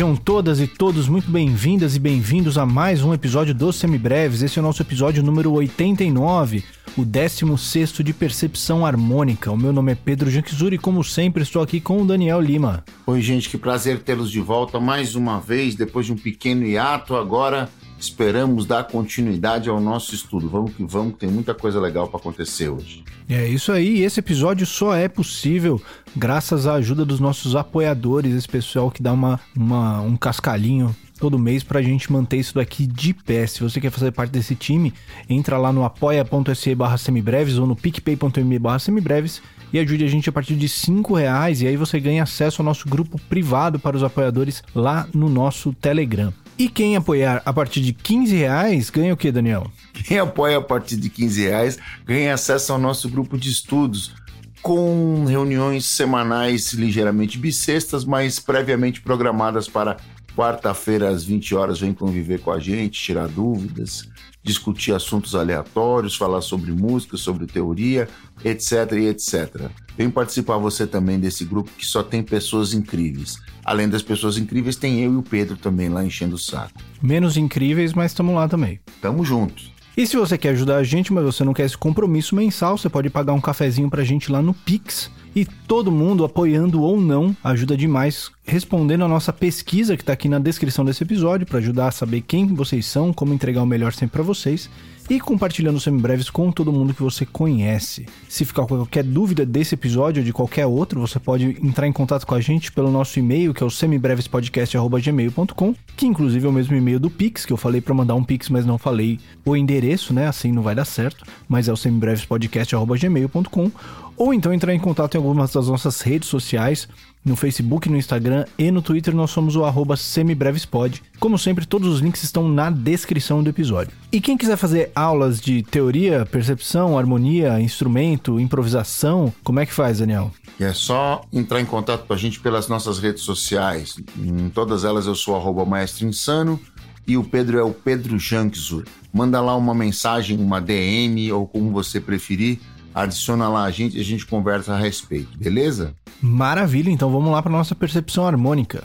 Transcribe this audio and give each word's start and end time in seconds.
Sejam 0.00 0.16
todas 0.16 0.60
e 0.60 0.66
todos 0.66 1.10
muito 1.10 1.30
bem-vindas 1.30 1.94
e 1.94 1.98
bem-vindos 1.98 2.56
a 2.56 2.64
mais 2.64 3.04
um 3.04 3.12
episódio 3.12 3.54
dos 3.54 3.76
Semibreves. 3.76 4.40
Esse 4.40 4.58
é 4.58 4.62
o 4.62 4.64
nosso 4.64 4.80
episódio 4.80 5.22
número 5.22 5.52
89, 5.52 6.64
o 6.96 7.04
16 7.04 7.92
de 8.02 8.14
Percepção 8.14 8.86
Harmônica. 8.86 9.52
O 9.52 9.58
meu 9.58 9.74
nome 9.74 9.92
é 9.92 9.94
Pedro 9.94 10.30
Janquizuri 10.30 10.76
e, 10.76 10.78
como 10.78 11.04
sempre, 11.04 11.42
estou 11.42 11.60
aqui 11.60 11.82
com 11.82 12.00
o 12.00 12.06
Daniel 12.06 12.40
Lima. 12.40 12.82
Oi, 13.06 13.20
gente, 13.20 13.50
que 13.50 13.58
prazer 13.58 13.98
tê-los 13.98 14.30
de 14.30 14.40
volta 14.40 14.80
mais 14.80 15.14
uma 15.14 15.38
vez, 15.38 15.74
depois 15.74 16.06
de 16.06 16.14
um 16.14 16.16
pequeno 16.16 16.64
hiato. 16.64 17.14
Agora 17.14 17.68
esperamos 18.00 18.64
dar 18.64 18.84
continuidade 18.84 19.68
ao 19.68 19.80
nosso 19.80 20.14
estudo. 20.14 20.48
Vamos 20.48 20.74
que 20.74 20.82
vamos, 20.82 21.16
tem 21.18 21.28
muita 21.28 21.54
coisa 21.54 21.78
legal 21.78 22.08
para 22.08 22.18
acontecer 22.18 22.68
hoje. 22.68 23.04
É 23.28 23.46
isso 23.46 23.70
aí, 23.70 24.02
esse 24.02 24.18
episódio 24.18 24.66
só 24.66 24.94
é 24.94 25.06
possível 25.06 25.80
graças 26.16 26.66
à 26.66 26.74
ajuda 26.74 27.04
dos 27.04 27.20
nossos 27.20 27.54
apoiadores, 27.54 28.34
esse 28.34 28.48
pessoal 28.48 28.90
que 28.90 29.02
dá 29.02 29.12
uma, 29.12 29.38
uma 29.54 30.00
um 30.00 30.16
cascalhinho 30.16 30.94
todo 31.20 31.38
mês 31.38 31.62
para 31.62 31.78
a 31.78 31.82
gente 31.82 32.10
manter 32.10 32.38
isso 32.38 32.54
daqui 32.54 32.86
de 32.86 33.12
pé. 33.12 33.46
Se 33.46 33.62
você 33.62 33.78
quer 33.78 33.90
fazer 33.90 34.10
parte 34.10 34.30
desse 34.30 34.54
time, 34.54 34.92
entra 35.28 35.58
lá 35.58 35.70
no 35.70 35.84
apoia.se 35.84 36.74
barra 36.74 36.96
semibreves 36.96 37.58
ou 37.58 37.66
no 37.66 37.76
picpay.me 37.76 38.58
barra 38.58 38.78
semibreves 38.78 39.42
e 39.72 39.78
ajude 39.78 40.04
a 40.04 40.08
gente 40.08 40.28
a 40.28 40.32
partir 40.32 40.56
de 40.56 40.68
5 40.68 41.14
reais 41.14 41.60
e 41.60 41.66
aí 41.66 41.76
você 41.76 42.00
ganha 42.00 42.22
acesso 42.22 42.62
ao 42.62 42.66
nosso 42.66 42.88
grupo 42.88 43.20
privado 43.28 43.78
para 43.78 43.96
os 43.96 44.02
apoiadores 44.02 44.64
lá 44.74 45.06
no 45.14 45.28
nosso 45.28 45.72
Telegram. 45.74 46.32
E 46.60 46.68
quem 46.68 46.94
apoiar 46.94 47.40
a 47.46 47.54
partir 47.54 47.80
de 47.80 47.90
15 47.90 48.36
reais 48.36 48.90
ganha 48.90 49.14
o 49.14 49.16
que, 49.16 49.32
Daniel? 49.32 49.72
Quem 50.04 50.18
apoia 50.18 50.58
a 50.58 50.60
partir 50.60 50.98
de 50.98 51.08
15 51.08 51.42
reais 51.44 51.78
ganha 52.04 52.34
acesso 52.34 52.74
ao 52.74 52.78
nosso 52.78 53.08
grupo 53.08 53.38
de 53.38 53.48
estudos, 53.48 54.12
com 54.60 55.24
reuniões 55.24 55.86
semanais 55.86 56.74
ligeiramente 56.74 57.38
bissextas, 57.38 58.04
mas 58.04 58.38
previamente 58.38 59.00
programadas 59.00 59.68
para 59.68 59.96
quarta-feira 60.36 61.08
às 61.08 61.24
20 61.24 61.54
horas. 61.54 61.80
Vem 61.80 61.94
conviver 61.94 62.40
com 62.40 62.50
a 62.50 62.60
gente, 62.60 63.00
tirar 63.00 63.26
dúvidas, 63.26 64.06
discutir 64.42 64.92
assuntos 64.92 65.34
aleatórios, 65.34 66.16
falar 66.16 66.40
sobre 66.40 66.72
música, 66.72 67.16
sobre 67.16 67.46
teoria, 67.46 68.08
etc 68.44 68.92
e 68.92 69.06
etc. 69.06 69.70
Vem 69.96 70.10
participar 70.10 70.56
você 70.56 70.86
também 70.86 71.18
desse 71.18 71.44
grupo 71.44 71.70
que 71.76 71.84
só 71.84 72.02
tem 72.02 72.22
pessoas 72.22 72.72
incríveis. 72.72 73.38
Além 73.64 73.88
das 73.88 74.02
pessoas 74.02 74.38
incríveis, 74.38 74.76
tem 74.76 75.00
eu 75.00 75.12
e 75.12 75.16
o 75.16 75.22
Pedro 75.22 75.56
também 75.56 75.88
lá 75.88 76.04
enchendo 76.04 76.36
o 76.36 76.38
saco. 76.38 76.80
Menos 77.02 77.36
incríveis, 77.36 77.92
mas 77.92 78.12
estamos 78.12 78.34
lá 78.34 78.48
também. 78.48 78.80
Tamo 79.00 79.24
juntos. 79.24 79.72
E 79.96 80.06
se 80.06 80.16
você 80.16 80.38
quer 80.38 80.50
ajudar 80.50 80.76
a 80.76 80.84
gente, 80.84 81.12
mas 81.12 81.24
você 81.24 81.44
não 81.44 81.52
quer 81.52 81.64
esse 81.64 81.76
compromisso 81.76 82.34
mensal, 82.34 82.78
você 82.78 82.88
pode 82.88 83.10
pagar 83.10 83.32
um 83.32 83.40
cafezinho 83.40 83.90
pra 83.90 84.04
gente 84.04 84.30
lá 84.30 84.40
no 84.40 84.54
Pix. 84.54 85.10
E 85.34 85.44
todo 85.44 85.92
mundo, 85.92 86.24
apoiando 86.24 86.82
ou 86.82 87.00
não, 87.00 87.36
ajuda 87.44 87.76
demais 87.76 88.30
respondendo 88.44 89.04
a 89.04 89.08
nossa 89.08 89.32
pesquisa 89.32 89.96
que 89.96 90.02
está 90.02 90.12
aqui 90.12 90.28
na 90.28 90.38
descrição 90.38 90.84
desse 90.84 91.04
episódio 91.04 91.46
para 91.46 91.58
ajudar 91.58 91.88
a 91.88 91.92
saber 91.92 92.22
quem 92.22 92.46
vocês 92.48 92.86
são, 92.86 93.12
como 93.12 93.32
entregar 93.32 93.62
o 93.62 93.66
melhor 93.66 93.92
sempre 93.92 94.14
para 94.14 94.22
vocês 94.22 94.68
e 95.10 95.18
compartilhando 95.18 95.80
semibreves 95.80 96.30
com 96.30 96.52
todo 96.52 96.72
mundo 96.72 96.94
que 96.94 97.02
você 97.02 97.26
conhece. 97.26 98.06
Se 98.28 98.44
ficar 98.44 98.62
com 98.62 98.76
qualquer 98.76 99.02
dúvida 99.02 99.44
desse 99.44 99.74
episódio 99.74 100.20
ou 100.20 100.24
de 100.24 100.32
qualquer 100.32 100.66
outro, 100.66 101.00
você 101.00 101.18
pode 101.18 101.58
entrar 101.60 101.88
em 101.88 101.92
contato 101.92 102.24
com 102.24 102.36
a 102.36 102.40
gente 102.40 102.70
pelo 102.70 102.92
nosso 102.92 103.18
e-mail, 103.18 103.52
que 103.52 103.60
é 103.60 103.66
o 103.66 103.70
semibrevespodcast.gmail.com, 103.70 105.74
que 105.96 106.06
inclusive 106.06 106.46
é 106.46 106.48
o 106.48 106.52
mesmo 106.52 106.76
e-mail 106.76 107.00
do 107.00 107.10
Pix, 107.10 107.44
que 107.44 107.52
eu 107.52 107.56
falei 107.56 107.80
para 107.80 107.92
mandar 107.92 108.14
um 108.14 108.22
Pix, 108.22 108.48
mas 108.48 108.64
não 108.64 108.78
falei 108.78 109.18
o 109.44 109.56
endereço, 109.56 110.14
né? 110.14 110.28
Assim 110.28 110.52
não 110.52 110.62
vai 110.62 110.76
dar 110.76 110.84
certo, 110.84 111.24
mas 111.48 111.66
é 111.66 111.72
o 111.72 111.76
semibrevespodcast.gmail.com 111.76 113.72
ou 114.20 114.34
então 114.34 114.52
entrar 114.52 114.74
em 114.74 114.78
contato 114.78 115.14
em 115.14 115.16
algumas 115.16 115.50
das 115.50 115.66
nossas 115.66 116.02
redes 116.02 116.28
sociais, 116.28 116.86
no 117.24 117.36
Facebook, 117.36 117.88
no 117.88 117.96
Instagram 117.96 118.44
e 118.58 118.70
no 118.70 118.82
Twitter 118.82 119.14
nós 119.14 119.30
somos 119.30 119.56
o 119.56 119.64
arroba 119.64 119.96
semibrevespod. 119.96 121.02
Como 121.18 121.38
sempre, 121.38 121.66
todos 121.66 121.88
os 121.88 122.00
links 122.00 122.22
estão 122.22 122.48
na 122.48 122.70
descrição 122.70 123.42
do 123.42 123.50
episódio. 123.50 123.92
E 124.10 124.20
quem 124.20 124.36
quiser 124.36 124.56
fazer 124.56 124.90
aulas 124.94 125.40
de 125.40 125.62
teoria, 125.62 126.26
percepção, 126.26 126.98
harmonia, 126.98 127.60
instrumento, 127.60 128.40
improvisação, 128.40 129.32
como 129.44 129.60
é 129.60 129.66
que 129.66 129.72
faz, 129.72 129.98
Daniel? 129.98 130.30
É 130.58 130.72
só 130.72 131.22
entrar 131.32 131.60
em 131.60 131.66
contato 131.66 132.06
com 132.06 132.12
a 132.12 132.16
gente 132.16 132.40
pelas 132.40 132.68
nossas 132.68 132.98
redes 132.98 133.22
sociais. 133.22 133.96
Em 134.18 134.48
todas 134.48 134.84
elas 134.84 135.06
eu 135.06 135.14
sou 135.14 135.36
arroba 135.36 135.64
maestro 135.64 136.06
insano 136.06 136.60
e 137.06 137.16
o 137.16 137.24
Pedro 137.24 137.58
é 137.58 137.62
o 137.62 137.72
Pedro 137.72 138.18
Jankzur. 138.18 138.84
Manda 139.12 139.40
lá 139.40 139.56
uma 139.56 139.74
mensagem, 139.74 140.38
uma 140.38 140.60
DM 140.60 141.32
ou 141.32 141.46
como 141.46 141.70
você 141.70 142.00
preferir 142.00 142.60
adiciona 142.94 143.48
lá 143.48 143.64
a 143.64 143.70
gente 143.70 143.96
e 143.96 144.00
a 144.00 144.04
gente 144.04 144.26
conversa 144.26 144.74
a 144.74 144.78
respeito, 144.78 145.36
beleza? 145.36 145.94
Maravilha, 146.20 146.90
então 146.90 147.10
vamos 147.10 147.30
lá 147.30 147.42
para 147.42 147.52
nossa 147.52 147.74
percepção 147.74 148.26
harmônica. 148.26 148.84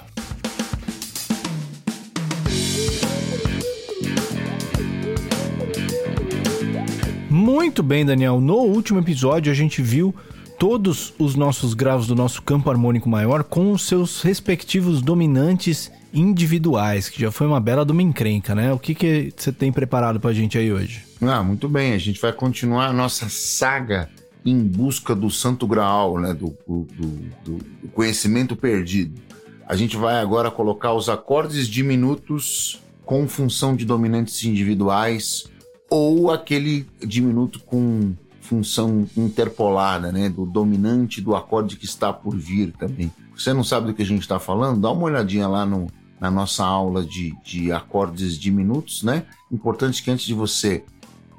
Muito 7.30 7.84
bem, 7.84 8.06
Daniel. 8.06 8.40
No 8.40 8.56
último 8.56 9.00
episódio 9.00 9.52
a 9.52 9.56
gente 9.56 9.82
viu 9.82 10.16
todos 10.58 11.14
os 11.20 11.36
nossos 11.36 11.74
graus 11.74 12.08
do 12.08 12.16
nosso 12.16 12.42
campo 12.42 12.70
harmônico 12.70 13.10
maior 13.10 13.44
com 13.44 13.72
os 13.72 13.86
seus 13.86 14.22
respectivos 14.22 15.02
dominantes 15.02 15.92
individuais, 16.14 17.10
que 17.10 17.20
já 17.20 17.32
foi 17.32 17.46
uma 17.46 17.60
bela 17.60 17.86
de 17.86 17.92
uma 17.92 18.02
encrenca, 18.02 18.56
né? 18.56 18.72
O 18.72 18.80
que, 18.80 18.96
que 18.96 19.34
você 19.36 19.52
tem 19.52 19.72
preparado 19.72 20.20
pra 20.20 20.32
gente 20.32 20.58
aí 20.58 20.72
hoje? 20.72 21.05
Ah, 21.22 21.44
muito 21.44 21.70
bem. 21.70 21.94
A 21.94 21.98
gente 21.98 22.20
vai 22.20 22.34
continuar 22.34 22.88
a 22.88 22.94
nossa 22.94 23.30
saga 23.30 24.10
em 24.46 24.60
busca 24.60 25.16
do 25.16 25.30
santo 25.30 25.66
graal, 25.66 26.20
né? 26.20 26.34
Do, 26.34 26.56
do, 26.68 26.84
do, 26.84 27.58
do 27.84 27.88
conhecimento 27.94 28.56
perdido. 28.56 29.20
A 29.68 29.76
gente 29.76 29.98
vai 29.98 30.20
agora 30.20 30.52
colocar 30.52 30.94
os 30.94 31.10
acordes 31.10 31.68
diminutos 31.68 32.82
com 33.04 33.28
função 33.28 33.76
de 33.76 33.86
dominantes 33.86 34.44
individuais 34.44 35.46
ou 35.90 36.32
aquele 36.32 36.86
diminuto 37.00 37.60
com 37.60 38.14
função 38.42 39.08
interpolada, 39.18 40.12
né? 40.12 40.30
Do 40.30 40.46
dominante 40.46 41.22
do 41.22 41.36
acorde 41.36 41.78
que 41.78 41.86
está 41.86 42.14
por 42.14 42.36
vir 42.38 42.72
também. 42.74 43.12
Você 43.36 43.54
não 43.54 43.64
sabe 43.64 43.88
do 43.88 43.94
que 43.94 44.04
a 44.04 44.06
gente 44.06 44.22
está 44.22 44.40
falando? 44.40 44.82
Dá 44.82 44.92
uma 44.92 45.04
olhadinha 45.04 45.48
lá 45.48 45.66
no, 45.66 45.88
na 46.20 46.30
nossa 46.30 46.64
aula 46.64 47.04
de, 47.04 47.36
de 47.44 47.72
acordes 47.72 48.38
diminutos, 48.38 49.04
né? 49.04 49.26
Importante 49.52 50.04
que 50.04 50.12
antes 50.12 50.26
de 50.26 50.34
você 50.34 50.84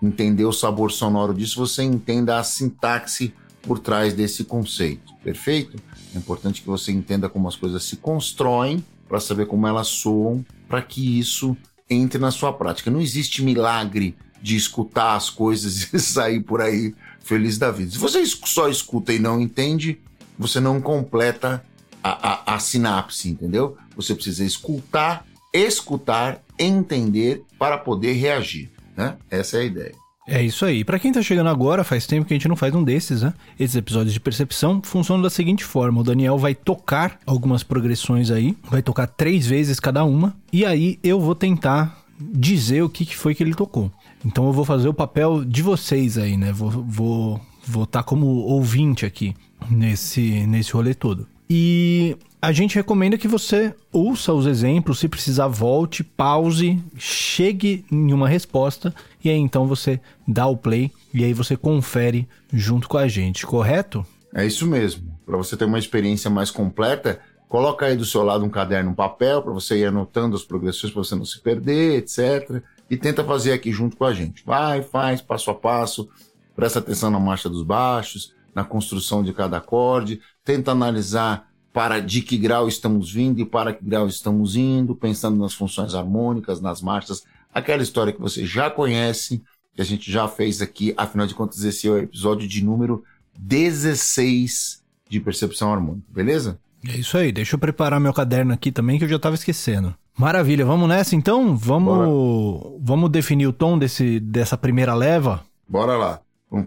entender 0.06 0.44
o 0.44 0.52
sabor 0.52 0.92
sonoro 0.92 1.34
disso, 1.34 1.58
você 1.58 1.82
entenda 1.82 2.38
a 2.38 2.44
sintaxe 2.44 3.34
por 3.62 3.78
trás 3.78 4.14
desse 4.14 4.44
conceito, 4.44 5.12
perfeito? 5.22 5.76
É 6.14 6.18
importante 6.18 6.62
que 6.62 6.66
você 6.66 6.92
entenda 6.92 7.28
como 7.28 7.48
as 7.48 7.56
coisas 7.56 7.82
se 7.84 7.96
constroem 7.96 8.84
para 9.08 9.20
saber 9.20 9.46
como 9.46 9.66
elas 9.66 9.88
soam, 9.88 10.44
para 10.68 10.82
que 10.82 11.18
isso 11.18 11.56
entre 11.88 12.18
na 12.18 12.30
sua 12.30 12.52
prática. 12.52 12.90
Não 12.90 13.00
existe 13.00 13.42
milagre 13.42 14.16
de 14.40 14.56
escutar 14.56 15.16
as 15.16 15.30
coisas 15.30 15.88
e 15.92 15.98
sair 15.98 16.40
por 16.40 16.60
aí 16.60 16.94
feliz 17.20 17.58
da 17.58 17.70
vida. 17.70 17.90
Se 17.90 17.98
você 17.98 18.24
só 18.24 18.68
escuta 18.68 19.12
e 19.12 19.18
não 19.18 19.40
entende, 19.40 20.00
você 20.38 20.60
não 20.60 20.80
completa 20.80 21.64
a, 22.02 22.52
a, 22.52 22.54
a 22.54 22.58
sinapse, 22.58 23.28
entendeu? 23.28 23.76
Você 23.96 24.14
precisa 24.14 24.44
escutar, 24.44 25.26
escutar, 25.52 26.42
entender 26.58 27.42
para 27.58 27.76
poder 27.78 28.12
reagir, 28.12 28.70
né? 28.96 29.16
Essa 29.30 29.58
é 29.58 29.60
a 29.60 29.64
ideia. 29.64 30.06
É 30.28 30.42
isso 30.42 30.64
aí. 30.64 30.84
Para 30.84 30.98
quem 30.98 31.12
tá 31.12 31.22
chegando 31.22 31.48
agora, 31.48 31.84
faz 31.84 32.04
tempo 32.04 32.26
que 32.26 32.34
a 32.34 32.36
gente 32.36 32.48
não 32.48 32.56
faz 32.56 32.74
um 32.74 32.82
desses, 32.82 33.22
né? 33.22 33.32
Esses 33.58 33.76
episódios 33.76 34.12
de 34.12 34.18
percepção 34.18 34.82
funcionam 34.82 35.22
da 35.22 35.30
seguinte 35.30 35.64
forma: 35.64 36.00
o 36.00 36.04
Daniel 36.04 36.36
vai 36.36 36.54
tocar 36.54 37.20
algumas 37.24 37.62
progressões 37.62 38.30
aí, 38.30 38.56
vai 38.68 38.82
tocar 38.82 39.06
três 39.06 39.46
vezes 39.46 39.78
cada 39.78 40.04
uma, 40.04 40.34
e 40.52 40.64
aí 40.64 40.98
eu 41.02 41.20
vou 41.20 41.34
tentar 41.34 42.04
dizer 42.18 42.82
o 42.82 42.88
que, 42.88 43.14
foi 43.14 43.34
que 43.34 43.42
ele 43.42 43.54
tocou. 43.54 43.92
Então 44.24 44.46
eu 44.46 44.52
vou 44.52 44.64
fazer 44.64 44.88
o 44.88 44.94
papel 44.94 45.44
de 45.44 45.62
vocês 45.62 46.18
aí, 46.18 46.36
né? 46.36 46.52
Vou 46.52 46.70
vou 46.70 47.40
vou 47.64 47.84
estar 47.84 48.02
tá 48.02 48.08
como 48.08 48.26
ouvinte 48.26 49.06
aqui 49.06 49.32
nesse 49.70 50.44
nesse 50.46 50.72
rolê 50.72 50.92
todo. 50.92 51.28
E 51.48 52.16
a 52.40 52.52
gente 52.52 52.74
recomenda 52.74 53.18
que 53.18 53.28
você 53.28 53.74
ouça 53.92 54.32
os 54.32 54.46
exemplos, 54.46 54.98
se 54.98 55.08
precisar, 55.08 55.48
volte, 55.48 56.04
pause, 56.04 56.82
chegue 56.96 57.84
em 57.90 58.12
uma 58.12 58.28
resposta 58.28 58.94
e 59.24 59.30
aí 59.30 59.38
então 59.38 59.66
você 59.66 60.00
dá 60.26 60.46
o 60.46 60.56
play 60.56 60.90
e 61.12 61.24
aí 61.24 61.32
você 61.32 61.56
confere 61.56 62.28
junto 62.52 62.88
com 62.88 62.98
a 62.98 63.08
gente, 63.08 63.46
correto? 63.46 64.04
É 64.34 64.44
isso 64.46 64.66
mesmo. 64.66 65.18
Para 65.24 65.36
você 65.36 65.56
ter 65.56 65.64
uma 65.64 65.78
experiência 65.78 66.30
mais 66.30 66.50
completa, 66.50 67.20
coloca 67.48 67.86
aí 67.86 67.96
do 67.96 68.04
seu 68.04 68.22
lado 68.22 68.44
um 68.44 68.50
caderno, 68.50 68.90
um 68.90 68.94
papel 68.94 69.42
para 69.42 69.52
você 69.52 69.78
ir 69.78 69.86
anotando 69.86 70.36
as 70.36 70.44
progressões 70.44 70.92
para 70.92 71.02
você 71.02 71.14
não 71.14 71.24
se 71.24 71.40
perder, 71.40 71.98
etc. 71.98 72.62
E 72.90 72.96
tenta 72.96 73.24
fazer 73.24 73.52
aqui 73.52 73.72
junto 73.72 73.96
com 73.96 74.04
a 74.04 74.12
gente. 74.12 74.44
Vai, 74.44 74.82
faz 74.82 75.20
passo 75.20 75.50
a 75.50 75.54
passo, 75.54 76.08
presta 76.54 76.78
atenção 76.78 77.10
na 77.10 77.18
marcha 77.18 77.48
dos 77.48 77.62
baixos, 77.62 78.35
na 78.56 78.64
construção 78.64 79.22
de 79.22 79.34
cada 79.34 79.58
acorde, 79.58 80.18
tenta 80.42 80.70
analisar 80.70 81.46
para 81.74 82.00
de 82.00 82.22
que 82.22 82.38
grau 82.38 82.66
estamos 82.66 83.12
vindo 83.12 83.38
e 83.38 83.44
para 83.44 83.74
que 83.74 83.84
grau 83.84 84.08
estamos 84.08 84.56
indo, 84.56 84.96
pensando 84.96 85.36
nas 85.38 85.52
funções 85.52 85.94
harmônicas, 85.94 86.58
nas 86.58 86.80
marchas, 86.80 87.22
aquela 87.52 87.82
história 87.82 88.14
que 88.14 88.20
você 88.20 88.46
já 88.46 88.70
conhece, 88.70 89.42
que 89.74 89.82
a 89.82 89.84
gente 89.84 90.10
já 90.10 90.26
fez 90.26 90.62
aqui, 90.62 90.94
afinal 90.96 91.26
de 91.26 91.34
contas, 91.34 91.64
esse 91.64 91.86
é 91.86 91.90
o 91.90 91.98
episódio 91.98 92.48
de 92.48 92.64
número 92.64 93.04
16 93.38 94.82
de 95.06 95.20
percepção 95.20 95.70
harmônica, 95.70 96.06
beleza? 96.08 96.58
É 96.88 96.96
isso 96.96 97.18
aí, 97.18 97.30
deixa 97.30 97.56
eu 97.56 97.58
preparar 97.58 98.00
meu 98.00 98.14
caderno 98.14 98.54
aqui 98.54 98.72
também 98.72 98.96
que 98.96 99.04
eu 99.04 99.08
já 99.08 99.18
tava 99.18 99.34
esquecendo. 99.34 99.94
Maravilha, 100.16 100.64
vamos 100.64 100.88
nessa 100.88 101.14
então? 101.14 101.54
Vamos, 101.54 102.80
vamos 102.80 103.10
definir 103.10 103.48
o 103.48 103.52
tom 103.52 103.78
desse, 103.78 104.18
dessa 104.18 104.56
primeira 104.56 104.94
leva? 104.94 105.44
Bora 105.68 105.94
lá. 105.98 106.20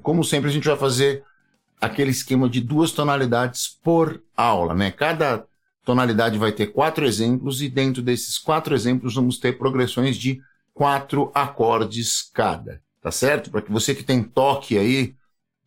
Como 0.03 0.23
sempre, 0.23 0.51
a 0.51 0.53
gente 0.53 0.67
vai 0.67 0.77
fazer 0.77 1.23
aquele 1.79 2.11
esquema 2.11 2.49
de 2.49 2.61
duas 2.61 2.91
tonalidades 2.91 3.67
por 3.83 4.21
aula, 4.35 4.73
né? 4.73 4.91
Cada 4.91 5.45
tonalidade 5.85 6.37
vai 6.37 6.51
ter 6.51 6.67
quatro 6.67 7.05
exemplos 7.05 7.61
e 7.61 7.69
dentro 7.69 8.01
desses 8.01 8.37
quatro 8.37 8.75
exemplos 8.75 9.15
vamos 9.15 9.39
ter 9.39 9.57
progressões 9.57 10.17
de 10.17 10.41
quatro 10.73 11.31
acordes 11.33 12.29
cada, 12.33 12.81
tá 13.01 13.11
certo? 13.11 13.49
Para 13.49 13.61
que 13.61 13.71
você 13.71 13.95
que 13.95 14.03
tem 14.03 14.21
toque 14.21 14.77
aí 14.77 15.15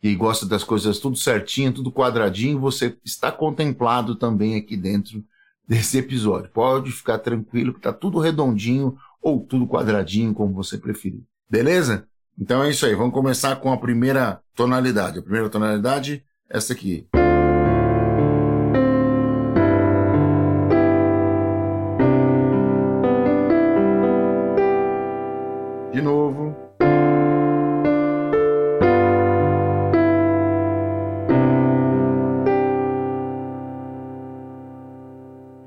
e 0.01 0.15
gosta 0.15 0.45
das 0.45 0.63
coisas 0.63 0.99
tudo 0.99 1.15
certinho, 1.15 1.73
tudo 1.73 1.91
quadradinho, 1.91 2.59
você 2.59 2.97
está 3.03 3.31
contemplado 3.31 4.15
também 4.15 4.55
aqui 4.55 4.75
dentro 4.75 5.23
desse 5.67 5.97
episódio. 5.97 6.51
Pode 6.51 6.91
ficar 6.91 7.19
tranquilo 7.19 7.73
que 7.73 7.79
tá 7.79 7.93
tudo 7.93 8.19
redondinho 8.19 8.97
ou 9.21 9.45
tudo 9.45 9.67
quadradinho, 9.67 10.33
como 10.33 10.53
você 10.53 10.77
preferir. 10.77 11.21
Beleza? 11.49 12.07
Então 12.39 12.63
é 12.63 12.69
isso 12.69 12.85
aí. 12.85 12.95
Vamos 12.95 13.13
começar 13.13 13.55
com 13.57 13.71
a 13.71 13.77
primeira 13.77 14.41
tonalidade. 14.55 15.19
A 15.19 15.21
primeira 15.21 15.49
tonalidade, 15.49 16.23
essa 16.49 16.73
aqui. 16.73 17.07
De 25.91 26.01
novo. 26.01 26.55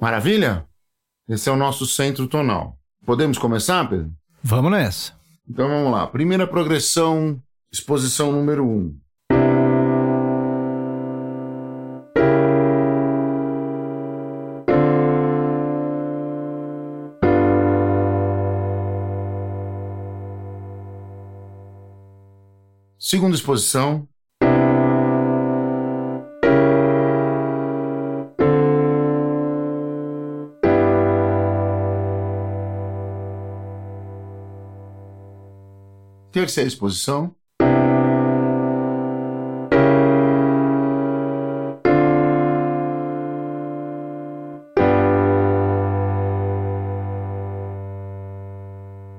Maravilha? 0.01 0.67
Esse 1.29 1.49
é 1.49 1.53
o 1.53 1.57
nosso 1.57 1.87
centro 1.87 2.29
tonal. 2.29 2.79
Podemos 3.05 3.39
começar, 3.39 3.89
Pedro? 3.89 4.13
Vamos 4.43 4.71
nessa. 4.71 5.16
Então 5.49 5.69
vamos 5.69 5.93
lá. 5.93 6.07
Primeira 6.09 6.47
progressão, 6.47 7.41
exposição 7.73 8.33
número 8.33 8.65
1. 8.65 8.69
Um. 8.69 9.01
Segunda 22.99 23.37
exposição, 23.37 24.09
Terceira 36.37 36.69
exposição. 36.69 37.35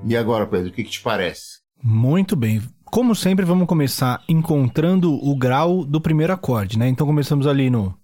E 0.05 0.15
agora, 0.15 0.45
Pedro, 0.45 0.69
o 0.69 0.71
que, 0.71 0.83
que 0.83 0.91
te 0.91 1.01
parece? 1.01 1.61
Muito 1.81 2.35
bem. 2.35 2.61
Como 2.85 3.15
sempre, 3.15 3.43
vamos 3.43 3.65
começar 3.65 4.21
encontrando 4.29 5.11
o 5.11 5.35
grau 5.35 5.83
do 5.83 5.99
primeiro 5.99 6.33
acorde, 6.33 6.77
né? 6.77 6.87
Então 6.87 7.07
começamos 7.07 7.47
ali 7.47 7.71
no 7.71 7.97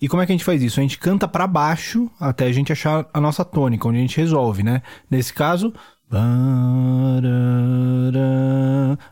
e 0.00 0.08
como 0.08 0.20
é 0.20 0.26
que 0.26 0.32
a 0.32 0.34
gente 0.34 0.44
faz 0.44 0.60
isso? 0.62 0.80
A 0.80 0.82
gente 0.82 0.98
canta 0.98 1.28
para 1.28 1.46
baixo 1.46 2.10
até 2.18 2.46
a 2.46 2.52
gente 2.52 2.72
achar 2.72 3.08
a 3.14 3.20
nossa 3.20 3.44
tônica, 3.44 3.86
onde 3.86 3.98
a 3.98 4.00
gente 4.00 4.16
resolve, 4.16 4.64
né? 4.64 4.82
Nesse 5.08 5.32
caso, 5.32 5.72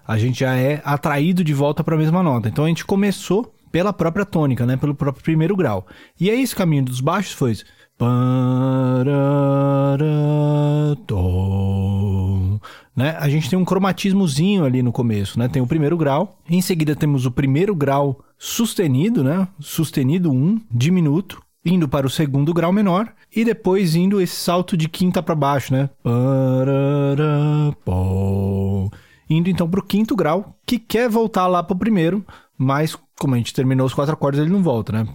a 0.07 0.19
gente 0.19 0.41
já 0.41 0.55
é 0.55 0.83
atraído 0.85 1.43
de 1.43 1.55
volta 1.55 1.83
para 1.83 1.95
a 1.95 1.99
mesma 1.99 2.23
nota. 2.23 2.49
Então 2.49 2.65
a 2.65 2.69
gente 2.69 2.85
começou 2.85 3.55
pela 3.73 3.93
própria 3.93 4.27
tônica, 4.27 4.67
né? 4.67 4.77
Pelo 4.77 4.95
próprio 4.95 5.23
primeiro 5.23 5.57
grau. 5.57 5.87
E 6.19 6.29
aí 6.31 6.43
esse 6.43 6.55
caminho 6.55 6.85
dos 6.85 7.01
baixos 7.01 7.33
foi 7.33 7.55
né? 12.97 13.17
A 13.19 13.29
gente 13.29 13.49
tem 13.49 13.59
um 13.59 13.65
cromatismozinho 13.65 14.65
ali 14.65 14.83
no 14.83 14.93
começo, 14.93 15.39
né? 15.39 15.49
Tem 15.49 15.63
o 15.63 15.67
primeiro 15.67 15.97
grau, 15.97 16.39
em 16.49 16.61
seguida 16.61 16.97
temos 16.97 17.25
o 17.27 17.31
primeiro 17.31 17.75
grau 17.75 18.21
sustenido, 18.39 19.23
né? 19.23 19.47
Sustenido 19.61 20.31
1, 20.31 20.35
um, 20.35 20.61
diminuto, 20.71 21.43
indo 21.65 21.89
para 21.89 22.07
o 22.07 22.11
segundo 22.11 22.55
grau 22.55 22.73
menor 22.73 23.13
e 23.35 23.45
depois 23.45 23.95
indo 23.95 24.21
esse 24.21 24.37
salto 24.37 24.77
de 24.77 24.89
quinta 24.89 25.23
para 25.23 25.35
baixo, 25.35 25.73
né? 25.73 25.91
Indo 29.29 29.49
então 29.49 29.69
para 29.69 29.81
o 29.81 29.85
quinto 29.85 30.17
grau, 30.17 30.59
que 30.67 30.79
quer 30.79 31.09
voltar 31.09 31.47
lá 31.47 31.63
para 31.63 31.75
o 31.75 31.79
primeiro, 31.79 32.25
mas 32.57 32.97
como 33.19 33.35
a 33.35 33.39
gente 33.39 33.55
terminou 33.55 33.87
os 33.87 33.95
quatro 33.95 34.15
acordes, 34.15 34.41
ele 34.41 34.51
não 34.51 34.63
volta, 34.63 34.93
né? 34.93 35.07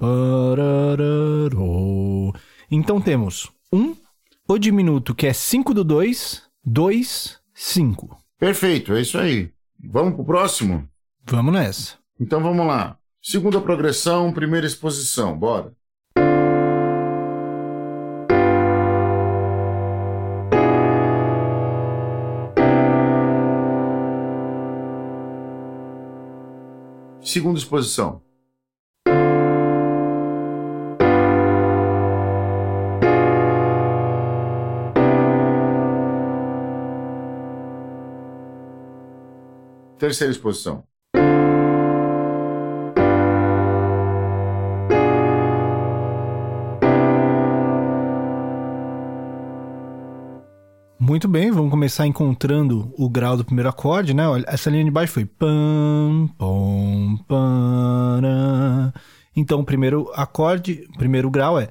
Então 2.72 3.02
temos 3.02 3.52
um, 3.74 3.96
o 4.48 4.58
diminuto 4.58 5.14
que 5.14 5.28
é 5.28 5.34
5 5.34 5.74
do 5.74 5.84
2, 5.84 6.44
2, 6.64 7.40
5. 7.54 8.18
Perfeito, 8.40 8.94
é 8.94 9.02
isso 9.02 9.18
aí. 9.18 9.50
Vamos 9.84 10.16
pro 10.16 10.26
próximo? 10.26 10.88
Vamos 11.26 11.54
nessa. 11.54 11.96
Então 12.20 12.42
vamos 12.42 12.66
lá. 12.66 12.98
Segunda 13.22 13.60
progressão, 13.60 14.32
primeira 14.32 14.68
exposição, 14.68 15.38
bora. 15.38 15.74
Segunda 27.36 27.60
exposição. 27.60 28.22
Terceira 40.00 40.32
exposição. 40.32 40.88
Muito 51.08 51.28
bem, 51.28 51.52
vamos 51.52 51.70
começar 51.70 52.08
encontrando 52.08 52.92
o 52.98 53.08
grau 53.08 53.38
do 53.38 53.46
primeiro 53.46 53.70
acorde, 53.70 54.12
né? 54.12 54.28
Olha, 54.28 54.44
essa 54.48 54.72
linha 54.72 54.84
de 54.84 54.90
baixo 54.90 55.14
foi 55.14 55.24
pam, 55.24 56.28
pom, 56.36 57.16
para. 57.28 58.92
Então, 59.36 59.60
o 59.60 59.64
primeiro 59.64 60.12
acorde, 60.16 60.90
primeiro 60.98 61.30
grau 61.30 61.60
é 61.60 61.70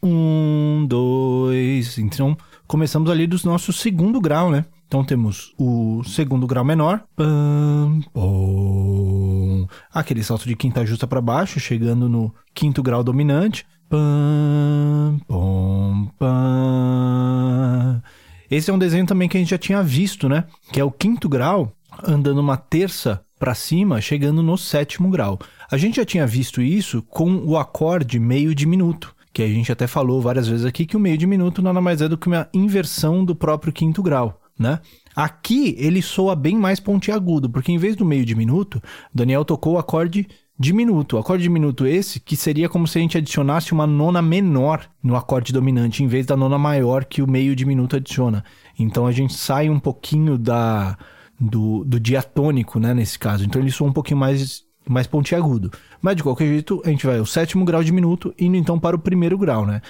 um, 0.00 0.86
dois. 0.86 1.98
Então, 1.98 2.36
começamos 2.68 3.10
ali 3.10 3.26
do 3.26 3.36
nosso 3.44 3.72
segundo 3.72 4.20
grau, 4.20 4.48
né? 4.48 4.64
Então 4.86 5.04
temos 5.04 5.52
o 5.58 6.04
segundo 6.04 6.46
grau 6.46 6.64
menor, 6.64 7.02
pam, 7.16 8.00
pom, 8.12 9.66
aquele 9.92 10.22
salto 10.22 10.46
de 10.46 10.54
quinta 10.54 10.86
justa 10.86 11.04
para 11.04 11.20
baixo, 11.20 11.58
chegando 11.58 12.08
no 12.08 12.32
quinto 12.54 12.80
grau 12.80 13.02
dominante. 13.02 13.66
Pam, 13.88 15.18
pom, 15.26 16.10
pam. 16.18 18.02
Esse 18.50 18.70
é 18.70 18.74
um 18.74 18.78
desenho 18.78 19.06
também 19.06 19.30
que 19.30 19.38
a 19.38 19.40
gente 19.40 19.48
já 19.48 19.56
tinha 19.56 19.82
visto, 19.82 20.28
né? 20.28 20.44
Que 20.70 20.78
é 20.78 20.84
o 20.84 20.90
quinto 20.90 21.26
grau 21.26 21.72
andando 22.06 22.38
uma 22.38 22.58
terça 22.58 23.24
para 23.38 23.54
cima, 23.54 24.00
chegando 24.00 24.42
no 24.42 24.58
sétimo 24.58 25.08
grau. 25.08 25.38
A 25.70 25.78
gente 25.78 25.96
já 25.96 26.04
tinha 26.04 26.26
visto 26.26 26.60
isso 26.60 27.00
com 27.02 27.36
o 27.46 27.56
acorde 27.56 28.18
meio 28.18 28.54
diminuto, 28.54 29.14
que 29.32 29.42
a 29.42 29.48
gente 29.48 29.72
até 29.72 29.86
falou 29.86 30.20
várias 30.20 30.46
vezes 30.46 30.66
aqui 30.66 30.84
que 30.84 30.96
o 30.96 31.00
meio 31.00 31.16
diminuto 31.16 31.62
nada 31.62 31.80
mais 31.80 32.02
é 32.02 32.08
do 32.08 32.18
que 32.18 32.26
uma 32.26 32.46
inversão 32.52 33.24
do 33.24 33.34
próprio 33.34 33.72
quinto 33.72 34.02
grau, 34.02 34.38
né? 34.58 34.80
Aqui 35.16 35.74
ele 35.78 36.02
soa 36.02 36.36
bem 36.36 36.56
mais 36.56 36.78
pontiagudo, 36.78 37.48
porque 37.48 37.72
em 37.72 37.78
vez 37.78 37.96
do 37.96 38.04
meio 38.04 38.24
diminuto, 38.24 38.82
Daniel 39.14 39.46
tocou 39.46 39.74
o 39.74 39.78
acorde 39.78 40.28
diminuto. 40.58 41.18
Acorde 41.18 41.42
diminuto 41.42 41.86
esse, 41.86 42.18
que 42.18 42.36
seria 42.36 42.68
como 42.68 42.86
se 42.86 42.98
a 42.98 43.00
gente 43.00 43.16
adicionasse 43.16 43.72
uma 43.72 43.86
nona 43.86 44.20
menor 44.20 44.88
no 45.02 45.14
acorde 45.14 45.52
dominante, 45.52 46.02
em 46.02 46.08
vez 46.08 46.26
da 46.26 46.36
nona 46.36 46.58
maior 46.58 47.04
que 47.04 47.22
o 47.22 47.30
meio 47.30 47.54
diminuto 47.54 47.96
adiciona. 47.96 48.44
Então 48.78 49.06
a 49.06 49.12
gente 49.12 49.34
sai 49.34 49.70
um 49.70 49.78
pouquinho 49.78 50.36
da 50.36 50.98
do, 51.40 51.84
do 51.84 52.00
diatônico, 52.00 52.80
né, 52.80 52.92
nesse 52.92 53.18
caso. 53.18 53.44
Então 53.44 53.60
ele 53.60 53.70
soa 53.70 53.88
um 53.88 53.92
pouquinho 53.92 54.18
mais, 54.18 54.64
mais 54.88 55.06
pontiagudo. 55.06 55.70
Mas 56.02 56.16
de 56.16 56.22
qualquer 56.22 56.46
jeito, 56.46 56.82
a 56.84 56.88
gente 56.88 57.06
vai 57.06 57.18
ao 57.18 57.26
sétimo 57.26 57.64
grau 57.64 57.82
diminuto, 57.84 58.34
indo 58.38 58.56
então 58.56 58.78
para 58.78 58.96
o 58.96 58.98
primeiro 58.98 59.38
grau, 59.38 59.64
né? 59.64 59.80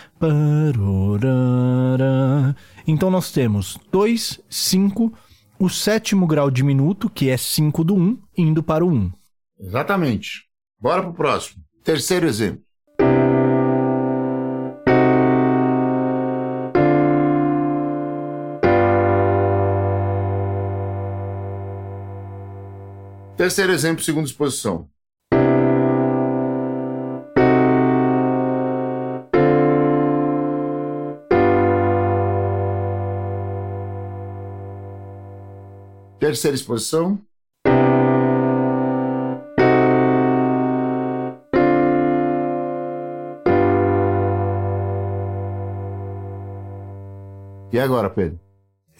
Então 2.87 3.11
nós 3.11 3.33
temos 3.33 3.79
2, 3.91 4.41
5, 4.49 5.13
o 5.59 5.69
sétimo 5.71 6.27
grau 6.27 6.51
diminuto, 6.51 7.09
que 7.09 7.31
é 7.31 7.37
5 7.37 7.83
do 7.83 7.95
1, 7.95 7.99
um, 7.99 8.19
indo 8.37 8.63
para 8.63 8.85
o 8.85 8.91
1. 8.91 8.95
Um. 8.95 9.11
Exatamente. 9.61 10.48
Bora 10.81 11.03
pro 11.03 11.13
próximo. 11.13 11.65
Terceiro 11.83 12.27
exemplo. 12.27 12.63
Terceiro 23.37 23.73
exemplo, 23.73 24.05
segunda 24.05 24.27
exposição. 24.27 24.89
Terceira 36.21 36.57
exposição. 36.57 37.19
E 47.73 47.79
agora, 47.79 48.09
Pedro? 48.09 48.39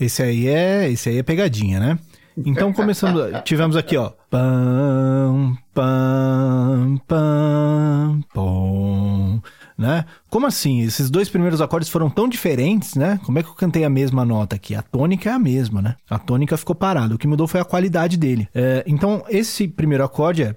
Esse 0.01 0.23
aí 0.23 0.47
é, 0.47 0.91
esse 0.91 1.09
aí 1.09 1.19
é 1.19 1.23
pegadinha, 1.23 1.81
né? 1.81 1.99
Então, 2.37 2.73
começando, 2.73 3.33
tivemos 3.43 3.77
aqui, 3.77 3.97
ó. 3.97 4.13
Pam, 4.31 5.57
pam, 5.75 7.01
pam, 7.07 8.21
pom, 8.33 9.41
né? 9.79 10.05
Como 10.29 10.45
assim? 10.45 10.81
Esses 10.81 11.09
dois 11.09 11.29
primeiros 11.29 11.61
acordes 11.61 11.89
foram 11.89 12.11
tão 12.11 12.29
diferentes, 12.29 12.97
né? 12.97 13.21
Como 13.25 13.39
é 13.39 13.43
que 13.45 13.49
eu 13.49 13.55
cantei 13.55 13.85
a 13.85 13.89
mesma 13.89 14.25
nota 14.25 14.57
aqui? 14.57 14.75
A 14.75 14.83
tônica 14.83 15.31
é 15.31 15.33
a 15.33 15.39
mesma, 15.39 15.81
né? 15.81 15.95
A 16.11 16.19
tônica 16.19 16.57
ficou 16.57 16.75
parada. 16.75 17.15
O 17.15 17.19
que 17.19 17.29
mudou 17.29 17.47
foi 17.47 17.61
a 17.61 17.65
qualidade 17.65 18.17
dele. 18.17 18.49
É, 18.53 18.83
então, 18.89 19.25
esse 19.29 19.69
primeiro 19.69 20.03
acorde 20.03 20.43
é... 20.43 20.57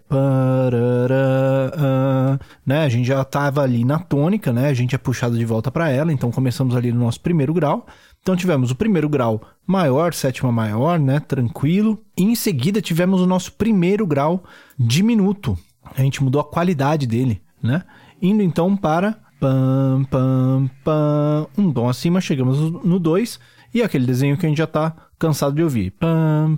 Né? 2.66 2.84
A 2.84 2.90
gente 2.90 3.06
já 3.06 3.24
tava 3.24 3.62
ali 3.62 3.86
na 3.86 4.00
tônica, 4.00 4.52
né? 4.52 4.70
A 4.70 4.74
gente 4.74 4.96
é 4.96 4.98
puxado 4.98 5.38
de 5.38 5.46
volta 5.46 5.70
para 5.70 5.90
ela. 5.90 6.12
Então, 6.12 6.32
começamos 6.32 6.76
ali 6.76 6.92
no 6.92 7.02
nosso 7.02 7.22
primeiro 7.22 7.54
grau. 7.54 7.86
Então 8.22 8.36
tivemos 8.36 8.70
o 8.70 8.76
primeiro 8.76 9.10
grau 9.10 9.42
maior, 9.66 10.14
sétima 10.14 10.52
maior, 10.52 11.00
né? 11.00 11.20
Tranquilo. 11.20 12.04
E 12.16 12.24
em 12.24 12.36
seguida 12.36 12.80
tivemos 12.80 13.20
o 13.20 13.26
nosso 13.26 13.52
primeiro 13.54 14.06
grau 14.06 14.44
diminuto. 14.78 15.58
A 15.84 16.02
gente 16.02 16.24
mudou 16.24 16.40
a 16.40 16.46
qualidade 16.46 17.08
dele, 17.08 17.42
né? 17.62 17.84
Indo 18.22 18.44
então 18.44 18.78
para 18.78 19.18
pam, 19.40 20.04
pam, 20.10 20.70
pam, 20.84 21.48
um 21.58 21.74
tom 21.74 21.90
acima, 21.90 22.22
chegamos 22.22 22.60
no 22.84 23.00
2 23.00 23.40
e 23.74 23.82
aquele 23.82 24.06
desenho 24.06 24.38
que 24.38 24.46
a 24.46 24.50
gente 24.50 24.60
já 24.60 24.66
está 24.66 24.96
cansado 25.18 25.56
de 25.56 25.64
ouvir. 25.64 25.92
Pam, 25.92 26.58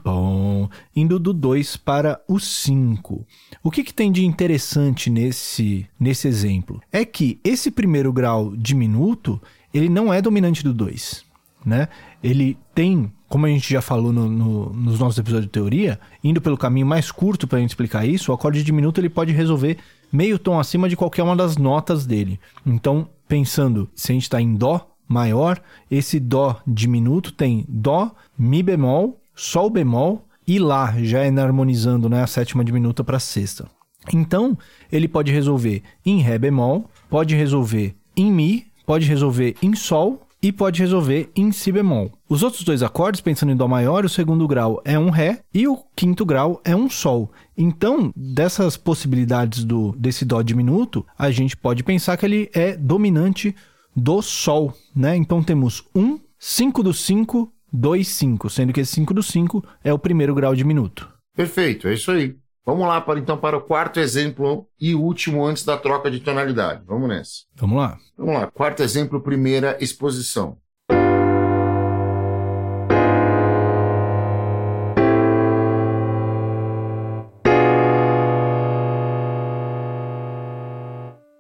indo 0.96 1.18
do 1.18 1.32
2 1.32 1.78
para 1.78 2.20
o 2.28 2.40
5. 2.40 3.26
O 3.64 3.72
que, 3.72 3.84
que 3.84 3.94
tem 3.94 4.12
de 4.12 4.26
interessante 4.26 5.10
nesse, 5.10 5.88
nesse 6.00 6.28
exemplo? 6.28 6.82
É 6.92 7.06
que 7.06 7.40
esse 7.44 7.72
primeiro 7.72 8.12
grau 8.12 8.54
diminuto, 8.56 9.42
ele 9.74 9.88
não 9.88 10.14
é 10.14 10.22
dominante 10.22 10.64
do 10.64 10.74
2 10.74 11.34
né? 11.66 11.88
Ele 12.24 12.58
tem, 12.74 13.12
como 13.28 13.46
a 13.46 13.50
gente 13.50 13.72
já 13.72 13.82
falou 13.82 14.12
no, 14.12 14.30
no, 14.30 14.74
nos 14.74 15.00
nossos 15.00 15.18
episódios 15.18 15.46
de 15.46 15.52
teoria, 15.52 16.00
indo 16.24 16.42
pelo 16.42 16.58
caminho 16.58 16.86
mais 16.86 17.12
curto 17.12 17.48
para 17.48 17.58
a 17.58 17.62
gente 17.62 17.72
explicar 17.72 18.06
isso, 18.06 18.32
o 18.32 18.36
acorde 18.36 18.64
diminuto 18.64 19.00
ele 19.00 19.10
pode 19.10 19.32
resolver 19.32 19.78
meio 20.14 20.38
tom 20.38 20.60
acima 20.60 20.88
de 20.88 20.96
qualquer 20.96 21.24
uma 21.24 21.36
das 21.36 21.58
notas 21.58 22.06
dele. 22.06 22.40
Então, 22.64 23.10
pensando, 23.28 23.90
se 23.96 24.12
a 24.12 24.14
gente 24.14 24.24
está 24.24 24.40
em 24.40 24.54
Dó 24.54 24.88
maior, 25.08 25.60
esse 25.90 26.20
Dó 26.20 26.62
diminuto 26.68 27.32
tem 27.32 27.66
Dó, 27.68 28.12
Mi 28.38 28.62
bemol, 28.62 29.20
Sol 29.36 29.72
bemol 29.72 30.24
e 30.46 30.60
Lá, 30.60 30.94
já 31.02 31.24
é 31.24 31.30
harmonizando 31.40 32.08
né, 32.08 32.22
a 32.22 32.28
sétima 32.28 32.64
diminuta 32.64 33.04
para 33.04 33.18
a 33.18 33.20
sexta. 33.20 33.68
Então, 34.14 34.56
ele 34.92 35.08
pode 35.08 35.32
resolver 35.32 35.82
em 36.06 36.20
Ré 36.20 36.38
bemol, 36.38 36.90
pode 37.10 37.36
resolver 37.36 37.96
em 38.16 38.32
Mi, 38.32 38.68
pode 38.86 39.08
resolver 39.08 39.56
em 39.62 39.74
Sol 39.76 40.28
e 40.44 40.52
pode 40.52 40.82
resolver 40.82 41.32
em 41.34 41.54
si 41.54 41.72
bemol. 41.72 42.12
Os 42.28 42.44
outros 42.44 42.64
dois 42.64 42.84
acordes, 42.84 43.22
pensando 43.22 43.54
em 43.54 43.56
dó 43.56 43.66
maior, 43.66 44.04
o 44.04 44.10
segundo 44.10 44.46
grau 44.46 44.82
é 44.84 45.00
um 45.00 45.10
ré 45.10 45.40
e 45.54 45.66
o 45.70 45.78
quinto 45.96 46.26
grau 46.26 46.62
é 46.66 46.76
um 46.76 46.90
sol. 46.90 47.32
Então, 47.58 48.12
dessas 48.14 48.76
possibilidades 48.76 49.64
do 49.64 49.94
desse 49.98 50.26
dó 50.26 50.42
diminuto, 50.42 51.06
a 51.18 51.32
gente 51.32 51.56
pode 51.56 51.82
pensar 51.82 52.18
que 52.18 52.26
ele 52.26 52.50
é 52.54 52.76
dominante 52.76 53.56
do 53.96 54.22
sol, 54.22 54.74
né? 54.94 55.16
Então 55.16 55.42
temos 55.42 55.84
um 55.96 56.20
5 56.38 56.84
do 56.84 56.94
5, 56.94 57.50
2 57.72 58.06
5, 58.06 58.50
sendo 58.50 58.74
que 58.74 58.82
esse 58.82 58.92
5 58.96 59.14
do 59.14 59.24
5 59.24 59.64
é 59.82 59.94
o 59.94 60.00
primeiro 60.00 60.36
grau 60.36 60.54
diminuto. 60.54 61.08
Perfeito, 61.36 61.88
é 61.88 61.94
isso 61.94 62.12
aí. 62.12 62.36
Vamos 62.66 62.88
lá 62.88 63.02
para 63.02 63.20
então 63.20 63.38
para 63.38 63.58
o 63.58 63.62
quarto 63.62 64.00
exemplo 64.00 64.66
e 64.80 64.96
último 64.96 65.46
antes 65.46 65.66
da 65.66 65.78
troca 65.78 66.10
de 66.10 66.22
tonalidade. 66.22 66.82
Vamos 66.86 67.10
nessa. 67.10 67.44
Vamos 67.56 67.78
lá. 67.78 67.98
Vamos 68.18 68.34
lá. 68.36 68.48
Quarto 68.48 68.82
exemplo, 68.82 69.22
primeira 69.22 69.78
exposição. 69.82 70.58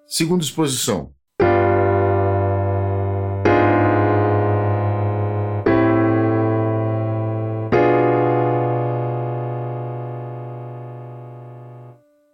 Segunda 0.05 0.43
exposição. 0.43 1.13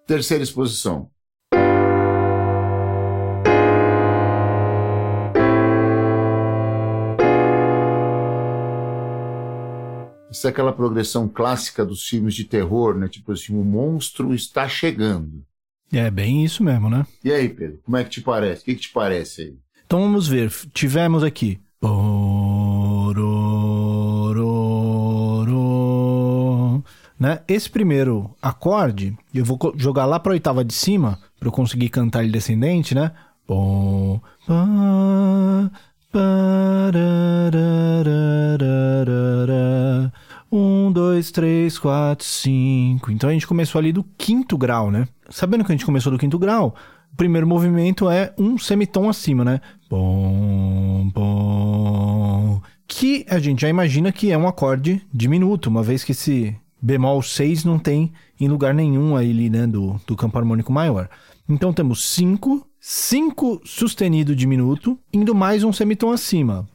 Terceira 0.10 0.44
exposição. 0.44 1.08
Isso 10.32 10.48
é 10.48 10.50
aquela 10.50 10.74
progressão 10.74 11.28
clássica 11.28 11.86
dos 11.86 12.08
filmes 12.08 12.34
de 12.34 12.44
terror, 12.44 12.98
né? 12.98 13.08
Tipo 13.08 13.34
assim, 13.34 13.54
o 13.54 13.64
monstro 13.64 14.34
está 14.34 14.68
chegando. 14.68 15.46
É 15.94 16.10
bem 16.10 16.44
isso 16.44 16.64
mesmo, 16.64 16.90
né? 16.90 17.06
E 17.24 17.32
aí, 17.32 17.48
Pedro, 17.48 17.80
como 17.84 17.96
é 17.96 18.04
que 18.04 18.10
te 18.10 18.22
parece? 18.22 18.64
O 18.64 18.66
que, 18.66 18.74
que 18.74 18.82
te 18.82 18.90
parece 18.90 19.42
aí? 19.44 19.58
Então 19.86 20.02
vamos 20.02 20.28
ver. 20.28 20.52
Tivemos 20.74 21.24
aqui. 21.24 21.62
Né? 27.20 27.42
Esse 27.48 27.70
primeiro 27.70 28.34
acorde, 28.42 29.18
eu 29.34 29.44
vou 29.44 29.60
jogar 29.76 30.06
lá 30.06 30.20
para 30.20 30.32
a 30.32 30.36
oitava 30.36 30.64
de 30.64 30.74
cima, 30.74 31.20
para 31.38 31.50
eu 31.50 31.52
conseguir 31.52 31.90
cantar 31.90 32.24
ele 32.24 32.32
descendente, 32.32 32.96
né? 32.96 33.12
Bom, 33.46 34.22
um, 40.52 40.92
dois, 40.92 41.30
três, 41.30 41.78
quatro, 41.78 42.26
cinco. 42.26 43.12
Então 43.12 43.30
a 43.30 43.34
gente 43.34 43.48
começou 43.48 43.80
ali 43.80 43.92
do 43.92 44.04
quinto 44.18 44.58
grau, 44.58 44.90
né? 44.90 45.08
Sabendo 45.30 45.66
que 45.66 45.72
a 45.72 45.76
gente 45.76 45.86
começou 45.86 46.12
do 46.12 46.18
quinto 46.18 46.40
grau, 46.40 46.74
o 47.12 47.16
primeiro 47.18 47.46
movimento 47.46 48.10
é 48.10 48.34
um 48.38 48.58
semitom 48.58 49.10
acima, 49.10 49.44
né? 49.44 49.60
Bom, 49.90 51.10
bom. 51.14 52.62
Que 52.88 53.26
a 53.30 53.40
gente 53.40 53.62
já 53.62 53.70
imagina 53.70 54.12
que 54.12 54.32
é 54.32 54.38
um 54.38 54.48
acorde 54.48 55.06
diminuto, 55.14 55.70
uma 55.70 55.84
vez 55.84 56.04
que 56.04 56.14
esse 56.14 56.56
bemol 56.82 57.22
6 57.22 57.64
não 57.64 57.78
tem 57.78 58.12
em 58.40 58.48
lugar 58.48 58.74
nenhum 58.74 59.16
aí, 59.16 59.50
né, 59.50 59.68
do, 59.68 60.00
do 60.08 60.16
campo 60.16 60.38
harmônico 60.38 60.72
maior. 60.72 61.10
Então 61.48 61.74
temos 61.74 62.06
5, 62.12 62.66
5 62.80 63.62
sustenido 63.66 64.36
diminuto, 64.36 64.98
indo 65.12 65.34
mais 65.34 65.64
um 65.64 65.74
semitom 65.74 66.12
acima. 66.12 66.68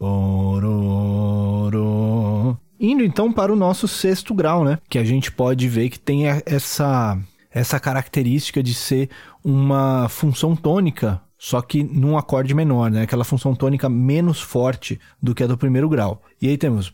Indo 2.79 3.05
então 3.05 3.33
para 3.33 3.53
o 3.53 3.57
nosso 3.57 3.87
sexto 3.87 4.35
grau, 4.35 4.65
né? 4.65 4.79
Que 4.89 4.99
a 4.99 5.05
gente 5.05 5.31
pode 5.31 5.69
ver 5.69 5.89
que 5.91 5.99
tem 5.99 6.27
essa, 6.45 7.17
essa 7.51 7.79
característica 7.79 8.63
de 8.63 8.75
ser 8.75 9.09
uma 9.45 10.09
função 10.09 10.57
tônica, 10.57 11.23
só 11.39 11.63
que 11.63 11.85
num 11.85 12.19
acorde 12.19 12.53
menor, 12.53 12.91
né? 12.91 13.03
Aquela 13.03 13.25
função 13.25 13.55
tônica 13.55 13.89
menos 13.89 14.41
forte 14.41 15.01
do 15.23 15.35
que 15.35 15.45
a 15.45 15.47
do 15.47 15.57
primeiro 15.57 15.89
grau. 15.89 16.21
E 16.43 16.49
aí 16.49 16.59
temos. 16.59 16.93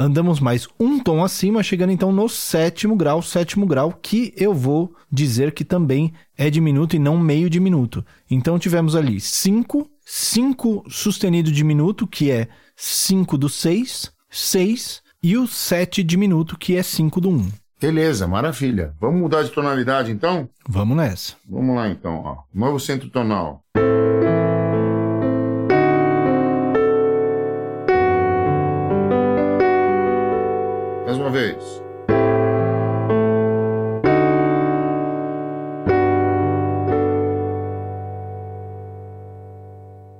Andamos 0.00 0.38
mais 0.38 0.68
um 0.78 1.00
tom 1.00 1.24
acima, 1.24 1.60
chegando 1.60 1.90
então 1.90 2.12
no 2.12 2.28
sétimo 2.28 2.94
grau, 2.94 3.20
sétimo 3.20 3.66
grau, 3.66 3.92
que 4.00 4.32
eu 4.36 4.54
vou 4.54 4.94
dizer 5.10 5.50
que 5.50 5.64
também 5.64 6.12
é 6.36 6.48
diminuto 6.48 6.94
e 6.94 7.00
não 7.00 7.18
meio 7.18 7.50
diminuto. 7.50 8.06
Então 8.30 8.60
tivemos 8.60 8.94
ali 8.94 9.20
5, 9.20 9.90
5 10.06 10.84
sustenido 10.88 11.50
diminuto, 11.50 12.06
que 12.06 12.30
é 12.30 12.46
5 12.76 13.36
do 13.36 13.48
6, 13.48 14.12
6, 14.30 15.02
e 15.20 15.36
o 15.36 15.48
7 15.48 16.04
diminuto, 16.04 16.56
que 16.56 16.76
é 16.76 16.82
5 16.84 17.20
do 17.20 17.30
1. 17.30 17.48
Beleza, 17.80 18.28
maravilha. 18.28 18.94
Vamos 19.00 19.20
mudar 19.20 19.42
de 19.42 19.50
tonalidade 19.50 20.12
então? 20.12 20.48
Vamos 20.68 20.96
nessa. 20.96 21.34
Vamos 21.44 21.74
lá 21.74 21.88
então, 21.88 22.22
ó. 22.24 22.36
Novo 22.54 22.78
centro 22.78 23.10
tonal. 23.10 23.64
uma 31.28 31.30
vez. 31.30 31.82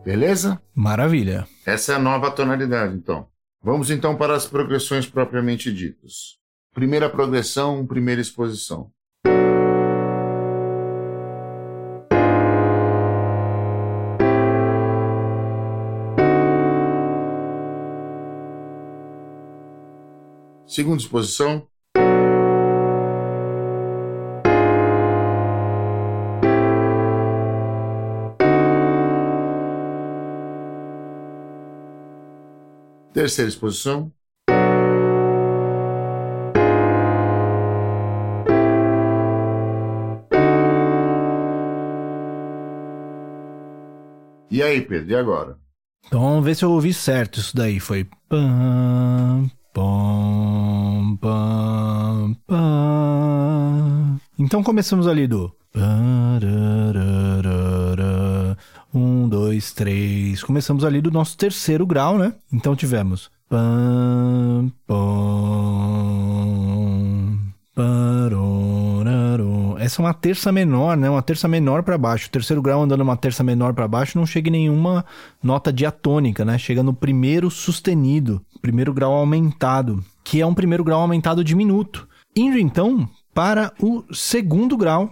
Beleza? 0.05 0.61
Maravilha. 0.75 1.47
Essa 1.67 1.93
é 1.93 1.95
a 1.97 1.99
nova 1.99 2.31
tonalidade, 2.31 2.95
então. 2.95 3.27
Vamos 3.63 3.91
então 3.91 4.17
para 4.17 4.35
as 4.35 4.47
progressões 4.47 5.07
propriamente 5.07 5.73
ditas. 5.73 6.39
Primeira 6.75 7.11
progressão, 7.11 7.87
primeira 7.87 8.21
exposição. 8.21 8.91
Segunda 20.79 21.03
exposição. 21.03 21.67
Terceira 33.13 33.49
exposição. 33.49 34.13
E 44.49 44.63
aí, 44.63 44.81
Pedro, 44.83 45.11
e 45.11 45.17
agora? 45.17 45.59
Então 46.07 46.21
vamos 46.21 46.45
ver 46.45 46.55
se 46.55 46.65
eu 46.65 46.71
ouvi 46.71 46.95
certo 46.95 47.41
isso 47.41 47.57
daí. 47.57 47.81
Foi. 47.81 48.09
Pam, 48.29 49.51
pam, 49.75 50.28
pam, 51.21 52.35
pam. 52.47 54.21
Então 54.39 54.63
começamos 54.63 55.07
ali 55.07 55.27
do. 55.27 55.53
Um, 58.95 59.29
dois, 59.29 59.73
três. 59.73 60.43
Começamos 60.43 60.85
ali 60.85 61.01
do 61.01 61.11
nosso 61.11 61.37
terceiro 61.37 61.87
grau, 61.87 62.17
né? 62.19 62.35
Então 62.53 62.75
tivemos. 62.75 63.31
Pam, 63.49 64.71
pam, 64.87 65.28
Essa 69.89 70.03
é 70.03 70.05
uma 70.05 70.13
terça 70.13 70.53
menor, 70.53 70.99
né? 70.99 71.09
Uma 71.09 71.23
terça 71.23 71.49
menor 71.49 71.83
para 71.83 71.97
baixo. 71.97 72.29
O 72.29 72.31
terceiro 72.31 72.61
grau 72.61 72.83
andando 72.83 73.01
uma 73.01 73.17
terça 73.17 73.43
menor 73.43 73.73
para 73.73 73.89
baixo 73.89 74.19
não 74.19 74.27
chega 74.27 74.51
em 74.51 74.53
nenhuma 74.53 75.03
nota 75.43 75.73
diatônica, 75.73 76.45
né? 76.45 76.59
Chega 76.59 76.83
no 76.83 76.93
primeiro 76.93 77.51
sustenido, 77.51 78.45
primeiro 78.61 78.93
grau 78.93 79.15
aumentado, 79.15 80.05
que 80.23 80.43
é 80.43 80.47
um 80.47 80.53
primeiro 80.53 80.85
grau 80.85 81.01
aumentado 81.01 81.43
diminuto. 81.43 82.07
Indo 82.37 82.59
então 82.59 83.09
para 83.33 83.73
o 83.81 84.05
segundo 84.13 84.77
grau, 84.77 85.11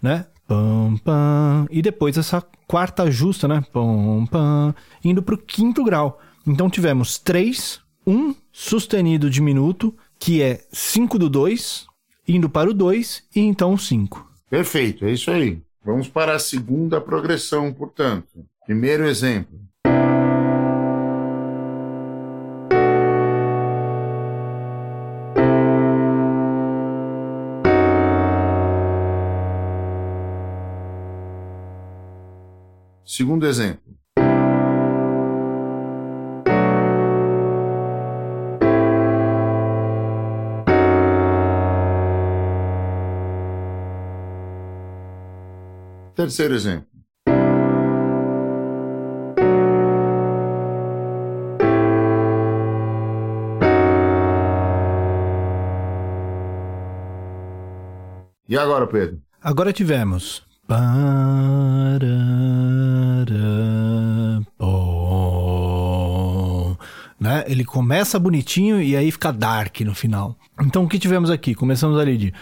né? 0.00 0.26
E 1.68 1.82
depois 1.82 2.16
essa 2.16 2.40
quarta 2.64 3.10
justa, 3.10 3.48
né? 3.48 3.64
Indo 5.04 5.20
para 5.20 5.34
o 5.34 5.38
quinto 5.38 5.82
grau. 5.82 6.20
Então 6.46 6.70
tivemos 6.70 7.18
3, 7.18 7.80
1 8.06 8.36
sustenido 8.52 9.28
diminuto, 9.28 9.92
que 10.18 10.42
é 10.42 10.64
5 10.72 11.18
do 11.18 11.28
2, 11.28 11.86
indo 12.26 12.50
para 12.50 12.70
o 12.70 12.74
2 12.74 13.24
e 13.34 13.40
então 13.40 13.74
o 13.74 13.78
5. 13.78 14.28
Perfeito, 14.50 15.04
é 15.04 15.12
isso 15.12 15.30
aí. 15.30 15.62
Vamos 15.84 16.08
para 16.08 16.34
a 16.34 16.38
segunda 16.38 17.00
progressão, 17.00 17.72
portanto. 17.72 18.44
Primeiro 18.66 19.06
exemplo. 19.06 19.58
Segundo 33.04 33.46
exemplo. 33.46 33.97
Terceiro 46.18 46.52
exemplo. 46.52 46.88
E 58.48 58.58
agora, 58.58 58.88
Pedro? 58.88 59.22
Agora 59.40 59.72
tivemos. 59.72 60.42
Né? 67.20 67.44
Ele 67.46 67.64
começa 67.64 68.18
bonitinho 68.18 68.82
e 68.82 68.96
aí 68.96 69.12
fica 69.12 69.32
dark 69.32 69.82
no 69.82 69.94
final. 69.94 70.36
Então 70.60 70.82
o 70.82 70.88
que 70.88 70.98
tivemos 70.98 71.30
aqui? 71.30 71.54
Começamos 71.54 71.96
ali 71.96 72.18
de. 72.18 72.34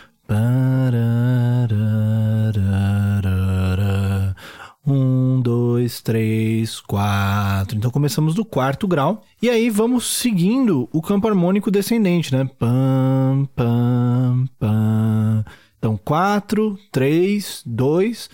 Dois, 5.86 6.00
três, 6.00 6.80
quatro. 6.80 7.76
Então 7.76 7.92
começamos 7.92 8.34
do 8.34 8.44
quarto 8.44 8.88
grau. 8.88 9.22
E 9.40 9.48
aí 9.48 9.70
vamos 9.70 10.18
seguindo 10.18 10.88
o 10.92 11.00
campo 11.00 11.28
harmônico 11.28 11.70
descendente, 11.70 12.34
né? 12.34 12.50
Pam, 12.58 13.48
pam, 13.54 14.48
pam. 14.58 15.44
Então, 15.78 15.96
4, 15.96 16.76
3, 16.90 17.62
2, 17.64 18.30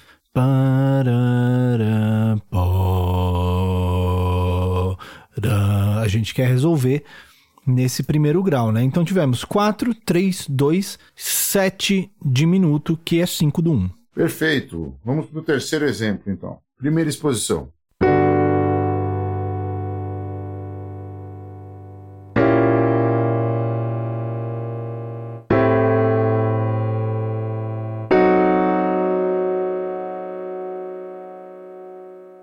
a 6.00 6.08
gente 6.08 6.32
quer 6.32 6.48
resolver 6.48 7.04
nesse 7.66 8.02
primeiro 8.02 8.42
grau, 8.42 8.72
né? 8.72 8.82
Então 8.82 9.04
tivemos 9.04 9.44
4, 9.44 9.94
3, 9.94 10.46
2, 10.48 10.98
7 11.14 12.10
diminuto, 12.24 12.98
que 13.04 13.20
é 13.20 13.26
5 13.26 13.60
do 13.60 13.72
1. 13.72 13.90
Perfeito. 14.14 14.94
Vamos 15.04 15.26
para 15.26 15.38
o 15.38 15.42
terceiro 15.42 15.84
exemplo, 15.84 16.32
então. 16.32 16.58
Primeira 16.82 17.08
exposição. 17.08 17.72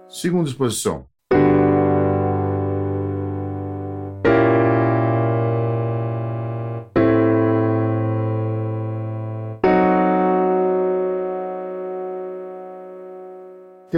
Segunda 0.07 0.47
exposição. 0.49 1.05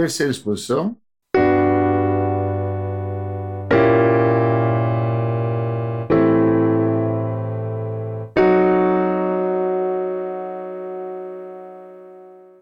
Terceira 0.02 0.32
exposição. 0.32 0.96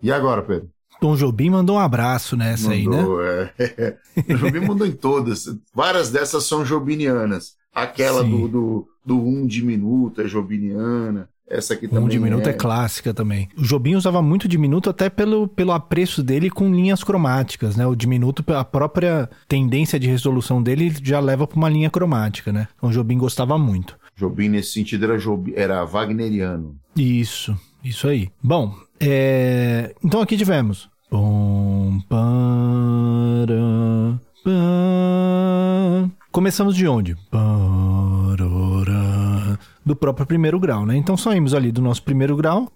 E 0.03 0.13
agora, 0.13 0.43
Pedro? 0.43 0.69
Tom 1.01 1.17
Jobim 1.17 1.49
mandou 1.49 1.77
um 1.77 1.79
abraço 1.79 2.37
nessa 2.37 2.69
mandou, 2.69 3.21
aí, 3.21 3.27
né? 3.27 3.51
É. 3.59 3.97
O 4.29 4.37
Jobim 4.37 4.61
mandou 4.61 4.87
em 4.87 4.93
todas. 4.93 5.47
Várias 5.73 6.11
dessas 6.11 6.45
são 6.45 6.63
jobinianas. 6.63 7.57
Aquela 7.75 8.23
do, 8.23 8.49
do, 8.49 8.89
do 9.03 9.17
um 9.19 9.47
diminuto 9.47 10.21
é 10.21 10.29
jobiniana. 10.29 11.27
Essa 11.51 11.75
aqui 11.75 11.89
também. 11.89 12.05
Um 12.05 12.09
diminuto 12.09 12.49
é... 12.49 12.53
é 12.53 12.55
clássica 12.55 13.13
também. 13.13 13.49
O 13.59 13.63
Jobim 13.63 13.97
usava 13.97 14.23
muito 14.23 14.47
diminuto 14.47 14.89
até 14.89 15.11
pelo, 15.11 15.49
pelo 15.49 15.73
apreço 15.73 16.23
dele 16.23 16.49
com 16.49 16.73
linhas 16.73 17.03
cromáticas, 17.03 17.75
né? 17.75 17.85
O 17.85 17.97
diminuto, 17.97 18.45
a 18.55 18.65
própria 18.65 19.29
tendência 19.49 19.99
de 19.99 20.07
resolução 20.07 20.63
dele 20.63 20.95
já 21.03 21.19
leva 21.19 21.49
para 21.49 21.57
uma 21.57 21.69
linha 21.69 21.91
cromática, 21.91 22.53
né? 22.53 22.69
Então 22.77 22.89
o 22.89 22.93
Jobim 22.93 23.19
gostava 23.19 23.59
muito. 23.59 23.99
Jobim, 24.17 24.49
nesse 24.49 24.73
sentido, 24.73 25.07
era, 25.07 25.19
Jobim, 25.19 25.53
era 25.57 25.85
wagneriano. 25.85 26.77
Isso, 26.95 27.59
isso 27.83 28.07
aí. 28.07 28.31
Bom, 28.41 28.73
é... 29.01 29.93
então 30.05 30.21
aqui 30.21 30.37
tivemos 30.37 30.89
Bom, 31.11 32.01
para, 32.09 33.49
para. 34.45 36.11
Começamos 36.31 36.77
de 36.77 36.87
onde? 36.87 37.17
Parora. 37.29 37.80
Do 39.91 39.97
próprio 39.97 40.25
primeiro 40.25 40.61
grau, 40.61 40.87
né? 40.87 40.97
Então 40.97 41.17
saímos 41.17 41.53
ali 41.53 41.73
do 41.73 41.83
nosso 41.83 42.01
primeiro 42.05 42.37
grau. 42.37 42.71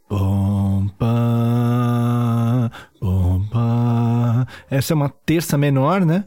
Essa 4.68 4.94
é 4.94 4.96
uma 4.96 5.09
terça 5.09 5.57
menor, 5.57 6.05
né? 6.05 6.24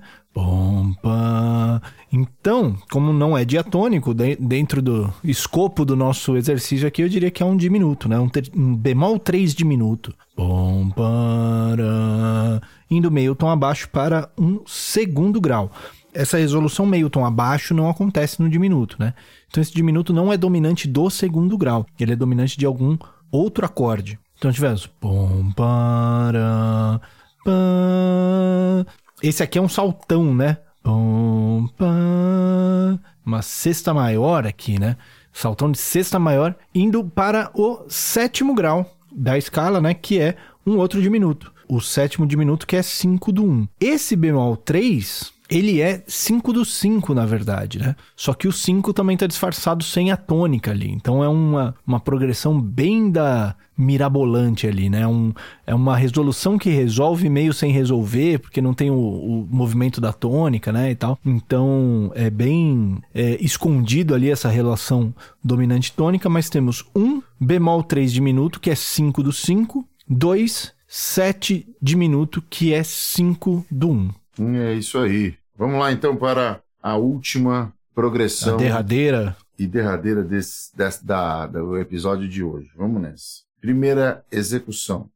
Então, 2.09 2.73
como 2.89 3.11
não 3.11 3.37
é 3.37 3.43
diatônico, 3.43 4.13
dentro 4.13 4.81
do 4.81 5.13
escopo 5.25 5.83
do 5.83 5.93
nosso 5.93 6.37
exercício 6.37 6.87
aqui, 6.87 7.01
eu 7.01 7.09
diria 7.09 7.29
que 7.29 7.43
é 7.43 7.45
um 7.45 7.57
diminuto, 7.57 8.07
né? 8.07 8.17
Um, 8.17 8.29
ter, 8.29 8.49
um 8.55 8.73
bemol 8.73 9.19
3 9.19 9.53
diminuto. 9.53 10.15
Bom, 10.37 10.89
indo 12.89 13.11
meio 13.11 13.35
tom 13.35 13.49
abaixo 13.49 13.89
para 13.89 14.29
um 14.37 14.61
segundo 14.65 15.41
grau. 15.41 15.69
Essa 16.13 16.37
resolução 16.37 16.85
meio 16.85 17.09
tom 17.09 17.25
abaixo 17.25 17.73
não 17.73 17.89
acontece 17.89 18.41
no 18.41 18.49
diminuto, 18.49 18.97
né? 18.99 19.13
Então 19.49 19.61
esse 19.61 19.73
diminuto 19.73 20.13
não 20.13 20.31
é 20.31 20.37
dominante 20.37 20.87
do 20.87 21.09
segundo 21.09 21.57
grau, 21.57 21.85
ele 21.99 22.13
é 22.13 22.15
dominante 22.15 22.57
de 22.57 22.65
algum 22.65 22.97
outro 23.31 23.65
acorde. 23.65 24.19
Então 24.37 24.51
tivemos 24.51 24.85
pom 24.85 25.51
para. 25.51 27.01
Esse 29.21 29.41
aqui 29.43 29.57
é 29.57 29.61
um 29.61 29.69
saltão, 29.69 30.33
né? 30.33 30.57
Pom. 30.83 31.67
Uma 33.25 33.41
sexta 33.41 33.93
maior 33.93 34.45
aqui, 34.45 34.79
né? 34.79 34.95
Saltão 35.33 35.71
de 35.71 35.77
sexta 35.77 36.17
maior 36.17 36.55
indo 36.73 37.03
para 37.03 37.51
o 37.53 37.85
sétimo 37.89 38.55
grau 38.55 38.89
da 39.11 39.37
escala, 39.37 39.81
né? 39.81 39.93
Que 39.93 40.19
é 40.19 40.37
um 40.65 40.77
outro 40.77 41.01
diminuto. 41.01 41.51
O 41.67 41.81
sétimo 41.81 42.25
diminuto 42.25 42.65
que 42.65 42.75
é 42.75 42.81
5 42.81 43.31
do 43.31 43.43
1. 43.43 43.49
Um. 43.49 43.67
Esse 43.79 44.15
bemol 44.15 44.55
3 44.55 45.33
ele 45.49 45.81
é 45.81 46.03
5 46.07 46.51
do 46.53 46.65
5, 46.65 47.13
na 47.13 47.25
verdade, 47.25 47.79
né? 47.79 47.95
Só 48.15 48.33
que 48.33 48.47
o 48.47 48.51
5 48.51 48.93
também 48.93 49.13
está 49.13 49.27
disfarçado 49.27 49.83
sem 49.83 50.11
a 50.11 50.17
tônica 50.17 50.71
ali. 50.71 50.91
Então 50.91 51.23
é 51.23 51.27
uma, 51.27 51.75
uma 51.85 51.99
progressão 51.99 52.59
bem 52.59 53.09
da 53.09 53.55
mirabolante 53.77 54.67
ali, 54.67 54.89
né? 54.89 55.07
Um, 55.07 55.33
é 55.65 55.73
uma 55.73 55.95
resolução 55.95 56.57
que 56.57 56.69
resolve 56.69 57.29
meio 57.29 57.53
sem 57.53 57.71
resolver, 57.71 58.39
porque 58.39 58.61
não 58.61 58.73
tem 58.73 58.89
o, 58.89 58.95
o 58.95 59.47
movimento 59.49 60.01
da 60.01 60.11
tônica, 60.11 60.71
né? 60.71 60.91
E 60.91 60.95
tal. 60.95 61.17
Então 61.25 62.11
é 62.15 62.29
bem 62.29 62.97
é, 63.13 63.37
escondido 63.41 64.15
ali 64.15 64.29
essa 64.29 64.49
relação 64.49 65.13
dominante 65.43 65.93
tônica, 65.93 66.27
mas 66.29 66.49
temos 66.49 66.85
um 66.95 67.21
bemol 67.39 67.83
3 67.83 68.11
diminuto, 68.11 68.59
que 68.59 68.69
é 68.69 68.75
5 68.75 69.23
do 69.23 69.31
5, 69.31 69.87
2, 70.09 70.73
7 70.87 71.67
diminuto, 71.81 72.43
que 72.49 72.73
é 72.73 72.83
5 72.83 73.65
do 73.69 73.91
1. 73.91 74.09
É 74.39 74.73
isso 74.73 74.99
aí. 74.99 75.35
Vamos 75.55 75.79
lá 75.79 75.91
então 75.91 76.15
para 76.15 76.61
a 76.81 76.95
última 76.95 77.73
progressão. 77.95 78.55
A 78.55 78.57
derradeira. 78.57 79.35
E 79.57 79.65
derradeira 79.65 80.23
desse, 80.23 80.75
desse, 80.77 81.03
da, 81.03 81.47
do 81.47 81.77
episódio 81.77 82.27
de 82.27 82.43
hoje. 82.43 82.69
Vamos 82.75 83.01
nessa. 83.01 83.41
Primeira 83.59 84.23
execução. 84.31 85.09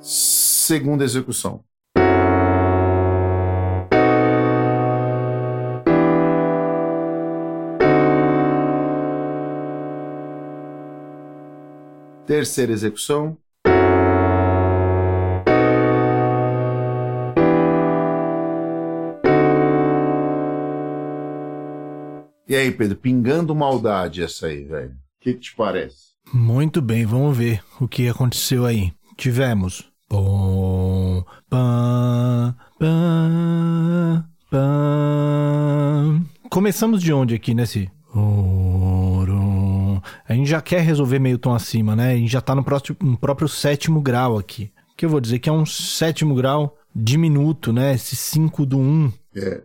Segunda 0.00 1.04
execução. 1.04 1.62
Terceira 12.28 12.72
execução. 12.72 13.38
E 22.46 22.54
aí, 22.54 22.70
Pedro, 22.70 22.98
pingando 22.98 23.54
maldade 23.54 24.22
essa 24.22 24.48
aí, 24.48 24.62
velho. 24.62 24.90
O 24.90 24.94
que, 25.22 25.32
que 25.32 25.40
te 25.40 25.56
parece? 25.56 26.08
Muito 26.30 26.82
bem, 26.82 27.06
vamos 27.06 27.34
ver 27.34 27.64
o 27.80 27.88
que 27.88 28.06
aconteceu 28.06 28.66
aí. 28.66 28.92
Tivemos. 29.16 29.90
Pom, 30.06 31.24
pam, 31.48 32.54
pam, 32.78 34.28
pam. 34.50 36.26
Começamos 36.50 37.02
de 37.02 37.10
onde 37.10 37.34
aqui, 37.34 37.54
nesse? 37.54 37.90
A 40.28 40.34
gente 40.34 40.50
já 40.50 40.60
quer 40.60 40.82
resolver 40.82 41.18
meio 41.18 41.38
tom 41.38 41.54
acima, 41.54 41.96
né? 41.96 42.12
A 42.12 42.16
gente 42.16 42.30
já 42.30 42.42
tá 42.42 42.54
no, 42.54 42.62
próximo, 42.62 42.98
no 43.00 43.16
próprio 43.16 43.48
sétimo 43.48 43.98
grau 44.02 44.36
aqui. 44.36 44.70
Que 44.94 45.06
eu 45.06 45.08
vou 45.08 45.20
dizer 45.20 45.38
que 45.38 45.48
é 45.48 45.52
um 45.52 45.64
sétimo 45.64 46.34
grau 46.34 46.76
diminuto, 46.94 47.72
né? 47.72 47.94
Esse 47.94 48.14
5 48.14 48.66
do 48.66 48.78
1. 48.78 48.82
Um. 48.82 49.12
É. 49.34 49.62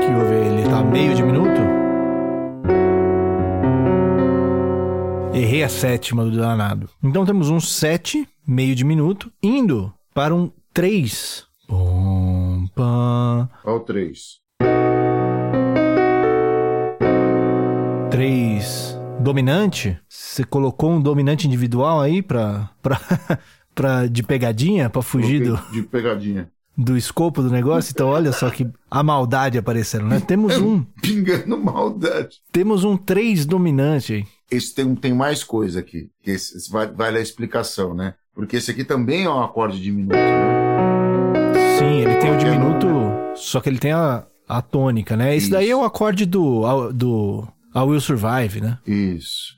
Que 0.00 0.10
eu 0.10 0.28
ver, 0.30 0.46
ele 0.46 0.70
tá 0.70 0.82
meio 0.82 1.14
diminuto? 1.14 1.60
Errei 5.34 5.62
a 5.62 5.68
sétima 5.68 6.24
do 6.24 6.30
danado. 6.30 6.88
Então 7.02 7.26
temos 7.26 7.50
um 7.50 7.60
7, 7.60 8.26
meio 8.46 8.74
diminuto, 8.74 9.30
indo 9.42 9.92
para 10.14 10.34
um 10.34 10.50
3. 10.72 11.44
Bom 11.68 12.11
pam. 13.46 13.50
Qual 13.62 13.80
3? 13.80 14.40
3 18.10 18.98
dominante? 19.20 19.98
Você 20.08 20.44
colocou 20.44 20.90
um 20.90 21.00
dominante 21.00 21.46
individual 21.46 22.00
aí 22.00 22.22
pra, 22.22 22.70
pra, 22.82 23.00
pra, 23.74 24.06
de 24.06 24.22
pegadinha, 24.22 24.90
pra 24.90 25.02
fugir 25.02 25.42
do. 25.42 25.56
De 25.72 25.82
pegadinha. 25.82 26.50
Do 26.74 26.96
escopo 26.96 27.42
do 27.42 27.50
negócio, 27.50 27.92
então 27.92 28.08
olha 28.08 28.32
só 28.32 28.48
que 28.48 28.66
a 28.90 29.02
maldade 29.02 29.58
aparecendo, 29.58 30.06
né? 30.06 30.20
Temos 30.20 30.56
um. 30.56 30.82
Pingando 31.02 31.58
maldade. 31.58 32.40
Temos 32.50 32.82
um 32.82 32.96
3 32.96 33.44
dominante 33.44 34.14
aí. 34.14 34.24
Esse 34.50 34.74
tem, 34.74 34.94
tem 34.94 35.12
mais 35.12 35.44
coisa 35.44 35.80
aqui. 35.80 36.10
Esse, 36.24 36.56
esse 36.56 36.70
vale, 36.70 36.92
vale 36.94 37.18
a 37.18 37.20
explicação, 37.22 37.94
né? 37.94 38.14
Porque 38.34 38.56
esse 38.56 38.70
aqui 38.70 38.84
também 38.84 39.24
é 39.24 39.30
um 39.30 39.42
acorde 39.42 39.80
diminuto, 39.80 40.16
né? 40.16 41.52
Sim, 41.78 42.00
ele 42.00 42.16
tem 42.16 42.34
o 42.34 42.38
diminuto, 42.38 42.86
só 43.34 43.60
que 43.60 43.68
ele 43.68 43.78
tem 43.78 43.92
a, 43.92 44.24
a 44.48 44.62
tônica, 44.62 45.16
né? 45.16 45.34
Esse 45.34 45.46
Isso. 45.46 45.52
daí 45.52 45.70
é 45.70 45.76
o 45.76 45.84
acorde 45.84 46.26
do, 46.26 46.90
do 46.92 47.46
I 47.74 47.80
Will 47.80 48.00
Survive, 48.00 48.60
né? 48.60 48.78
Isso, 48.86 49.54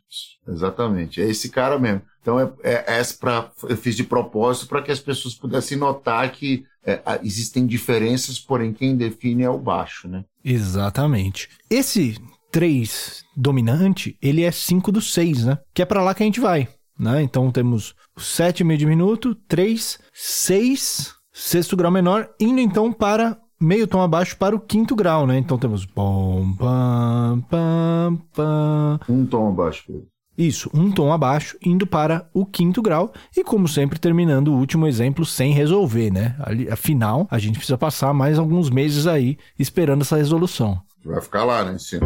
exatamente. 0.48 1.20
É 1.20 1.28
esse 1.28 1.48
cara 1.48 1.78
mesmo. 1.78 2.02
Então 2.20 2.40
é, 2.40 2.50
é, 2.62 3.00
é 3.00 3.02
pra, 3.20 3.50
eu 3.68 3.76
fiz 3.76 3.94
de 3.96 4.04
propósito 4.04 4.66
para 4.66 4.80
que 4.82 4.90
as 4.90 5.00
pessoas 5.00 5.34
pudessem 5.34 5.76
notar 5.76 6.30
que 6.32 6.64
é, 6.86 7.00
existem 7.22 7.66
diferenças, 7.66 8.38
porém 8.38 8.72
quem 8.72 8.96
define 8.96 9.42
é 9.42 9.50
o 9.50 9.58
baixo, 9.58 10.08
né? 10.08 10.24
Exatamente. 10.44 11.48
Esse 11.68 12.16
3 12.50 13.24
dominante, 13.36 14.16
ele 14.22 14.42
é 14.42 14.50
5 14.50 14.92
do 14.92 15.00
6, 15.00 15.44
né? 15.44 15.58
Que 15.74 15.82
é 15.82 15.84
para 15.84 16.02
lá 16.02 16.14
que 16.14 16.22
a 16.22 16.26
gente 16.26 16.40
vai. 16.40 16.68
Né? 16.98 17.22
Então 17.22 17.50
temos 17.50 17.94
o 18.16 18.20
7 18.20 18.62
meio 18.62 18.78
diminuto, 18.78 19.34
3, 19.34 19.98
6, 20.12 21.14
sexto 21.32 21.76
grau 21.76 21.90
menor, 21.90 22.30
indo 22.38 22.60
então 22.60 22.92
para 22.92 23.36
meio 23.60 23.86
tom 23.86 24.02
abaixo 24.02 24.36
para 24.36 24.54
o 24.54 24.60
quinto 24.60 24.94
grau, 24.94 25.26
né? 25.26 25.38
Então 25.38 25.58
temos 25.58 25.86
pom, 25.86 26.54
pam, 26.56 27.44
pam, 27.48 28.18
pam. 28.34 29.00
Um 29.08 29.26
tom 29.26 29.48
abaixo. 29.48 30.04
Isso, 30.36 30.68
um 30.74 30.90
tom 30.90 31.12
abaixo, 31.12 31.56
indo 31.64 31.86
para 31.86 32.28
o 32.34 32.44
quinto 32.44 32.82
grau 32.82 33.12
e, 33.36 33.44
como 33.44 33.68
sempre, 33.68 34.00
terminando 34.00 34.48
o 34.48 34.58
último 34.58 34.86
exemplo 34.86 35.24
sem 35.24 35.52
resolver, 35.52 36.10
né? 36.10 36.36
Afinal, 36.72 37.28
a 37.30 37.38
gente 37.38 37.56
precisa 37.56 37.78
passar 37.78 38.12
mais 38.12 38.36
alguns 38.36 38.68
meses 38.68 39.06
aí 39.06 39.38
esperando 39.56 40.02
essa 40.02 40.16
resolução. 40.16 40.80
Vai 41.04 41.20
ficar 41.20 41.44
lá, 41.44 41.64
né? 41.64 41.78
Sim. 41.78 42.00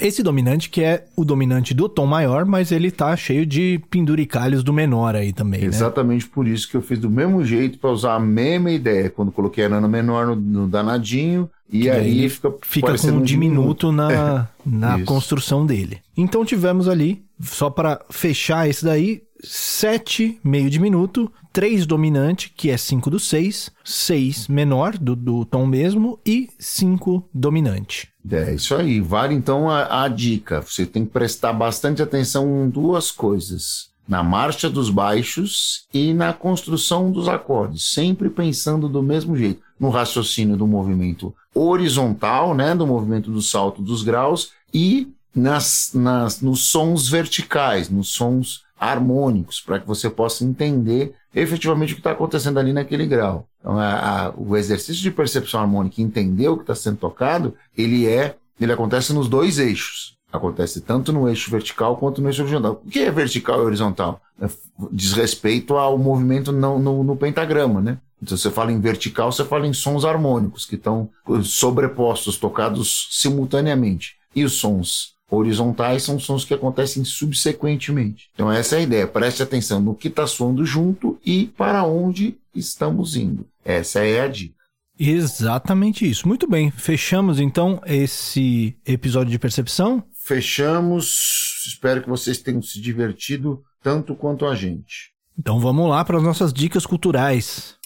Esse 0.00 0.22
dominante 0.22 0.70
que 0.70 0.82
é 0.82 1.06
o 1.16 1.24
dominante 1.24 1.74
do 1.74 1.88
tom 1.88 2.06
maior, 2.06 2.44
mas 2.44 2.72
ele 2.72 2.90
tá 2.90 3.16
cheio 3.16 3.44
de 3.44 3.80
penduricalhos 3.90 4.62
do 4.62 4.72
menor 4.72 5.14
aí 5.14 5.32
também, 5.32 5.62
né? 5.62 5.66
Exatamente 5.66 6.24
né? 6.24 6.30
por 6.34 6.46
isso 6.46 6.68
que 6.68 6.76
eu 6.76 6.82
fiz 6.82 6.98
do 6.98 7.10
mesmo 7.10 7.44
jeito 7.44 7.78
para 7.78 7.90
usar 7.90 8.14
a 8.14 8.20
mesma 8.20 8.70
ideia. 8.70 9.10
Quando 9.10 9.32
coloquei 9.32 9.64
a 9.64 9.68
nano 9.68 9.88
menor 9.88 10.26
no, 10.26 10.36
no 10.36 10.68
danadinho, 10.68 11.50
e 11.70 11.82
que 11.82 11.90
aí 11.90 12.28
fica, 12.28 12.54
fica 12.62 12.98
com 12.98 13.08
um 13.08 13.22
diminuto, 13.22 13.26
diminuto 13.26 13.92
na, 13.92 14.48
na 14.64 15.04
construção 15.04 15.66
dele. 15.66 15.98
Então 16.16 16.44
tivemos 16.44 16.88
ali, 16.88 17.24
só 17.40 17.68
para 17.68 18.00
fechar 18.10 18.68
esse 18.68 18.84
daí, 18.84 19.22
7 19.42 20.40
meio 20.42 20.68
diminuto, 20.70 21.30
3 21.52 21.86
dominante, 21.86 22.52
que 22.56 22.70
é 22.70 22.76
5 22.76 23.10
do 23.10 23.18
6, 23.18 23.70
6 23.84 24.48
menor, 24.48 24.96
do, 24.96 25.14
do 25.14 25.44
tom 25.44 25.66
mesmo, 25.66 26.18
e 26.26 26.48
5 26.58 27.28
dominante. 27.32 28.08
É 28.30 28.54
isso 28.54 28.74
aí. 28.74 29.00
Vale 29.00 29.34
então 29.34 29.70
a, 29.70 30.04
a 30.04 30.08
dica. 30.08 30.60
Você 30.60 30.84
tem 30.84 31.04
que 31.04 31.12
prestar 31.12 31.52
bastante 31.52 32.02
atenção 32.02 32.64
em 32.64 32.70
duas 32.70 33.10
coisas 33.10 33.88
na 34.08 34.22
marcha 34.22 34.70
dos 34.70 34.88
baixos 34.88 35.86
e 35.92 36.14
na 36.14 36.32
construção 36.32 37.10
dos 37.10 37.28
acordes, 37.28 37.92
sempre 37.92 38.30
pensando 38.30 38.88
do 38.88 39.02
mesmo 39.02 39.36
jeito, 39.36 39.60
no 39.78 39.90
raciocínio 39.90 40.56
do 40.56 40.66
movimento 40.66 41.34
horizontal, 41.54 42.54
né, 42.54 42.74
do 42.74 42.86
movimento 42.86 43.30
do 43.30 43.42
salto 43.42 43.82
dos 43.82 44.02
graus 44.02 44.50
e 44.72 45.12
nas, 45.34 45.90
nas, 45.92 46.40
nos 46.40 46.68
sons 46.68 47.06
verticais, 47.08 47.90
nos 47.90 48.08
sons 48.08 48.62
harmônicos, 48.78 49.60
para 49.60 49.80
que 49.80 49.86
você 49.86 50.08
possa 50.08 50.44
entender 50.44 51.14
efetivamente 51.34 51.92
o 51.92 51.96
que 51.96 52.00
está 52.00 52.12
acontecendo 52.12 52.58
ali 52.58 52.72
naquele 52.72 53.06
grau. 53.06 53.46
Então, 53.60 53.78
a, 53.78 54.26
a, 54.26 54.34
o 54.36 54.56
exercício 54.56 55.02
de 55.02 55.10
percepção 55.10 55.60
harmônica, 55.60 56.00
entender 56.00 56.48
o 56.48 56.56
que 56.56 56.62
está 56.62 56.74
sendo 56.74 56.96
tocado, 56.96 57.54
ele 57.76 58.06
é, 58.06 58.36
ele 58.60 58.72
acontece 58.72 59.12
nos 59.12 59.28
dois 59.28 59.58
eixos. 59.58 60.16
Acontece 60.30 60.82
tanto 60.82 61.12
no 61.12 61.28
eixo 61.28 61.50
vertical 61.50 61.96
quanto 61.96 62.20
no 62.20 62.28
eixo 62.28 62.42
horizontal. 62.42 62.82
O 62.84 62.90
que 62.90 63.00
é 63.00 63.10
vertical 63.10 63.60
e 63.60 63.64
horizontal? 63.64 64.20
É, 64.40 64.48
diz 64.92 65.12
respeito 65.12 65.76
ao 65.76 65.96
movimento 65.96 66.52
no, 66.52 66.78
no, 66.78 67.02
no 67.02 67.16
pentagrama, 67.16 67.80
né? 67.80 67.98
Então 68.22 68.36
você 68.36 68.50
fala 68.50 68.72
em 68.72 68.80
vertical, 68.80 69.32
você 69.32 69.44
fala 69.44 69.66
em 69.66 69.72
sons 69.72 70.04
harmônicos 70.04 70.66
que 70.66 70.74
estão 70.74 71.08
sobrepostos, 71.44 72.36
tocados 72.36 73.08
simultaneamente. 73.12 74.16
E 74.34 74.44
os 74.44 74.54
sons 74.54 75.14
horizontais 75.30 76.02
são 76.02 76.18
sons 76.18 76.44
que 76.44 76.54
acontecem 76.54 77.04
subsequentemente. 77.04 78.30
Então 78.34 78.50
essa 78.50 78.76
é 78.76 78.78
a 78.78 78.82
ideia. 78.82 79.06
Preste 79.06 79.42
atenção 79.42 79.80
no 79.80 79.94
que 79.94 80.08
está 80.08 80.26
soando 80.26 80.64
junto 80.64 81.18
e 81.24 81.46
para 81.56 81.84
onde 81.84 82.36
estamos 82.54 83.16
indo. 83.16 83.46
Essa 83.64 84.00
é 84.00 84.20
a 84.20 84.28
dica. 84.28 84.58
Exatamente 84.98 86.08
isso. 86.08 86.26
Muito 86.26 86.48
bem. 86.48 86.70
Fechamos 86.70 87.38
então 87.38 87.80
esse 87.86 88.76
episódio 88.84 89.30
de 89.30 89.38
percepção. 89.38 90.02
Fechamos. 90.12 91.64
Espero 91.66 92.02
que 92.02 92.08
vocês 92.08 92.38
tenham 92.38 92.60
se 92.60 92.80
divertido 92.80 93.62
tanto 93.82 94.14
quanto 94.14 94.44
a 94.44 94.54
gente. 94.54 95.12
Então 95.38 95.60
vamos 95.60 95.88
lá 95.88 96.04
para 96.04 96.16
as 96.16 96.22
nossas 96.22 96.52
dicas 96.52 96.84
culturais. 96.84 97.77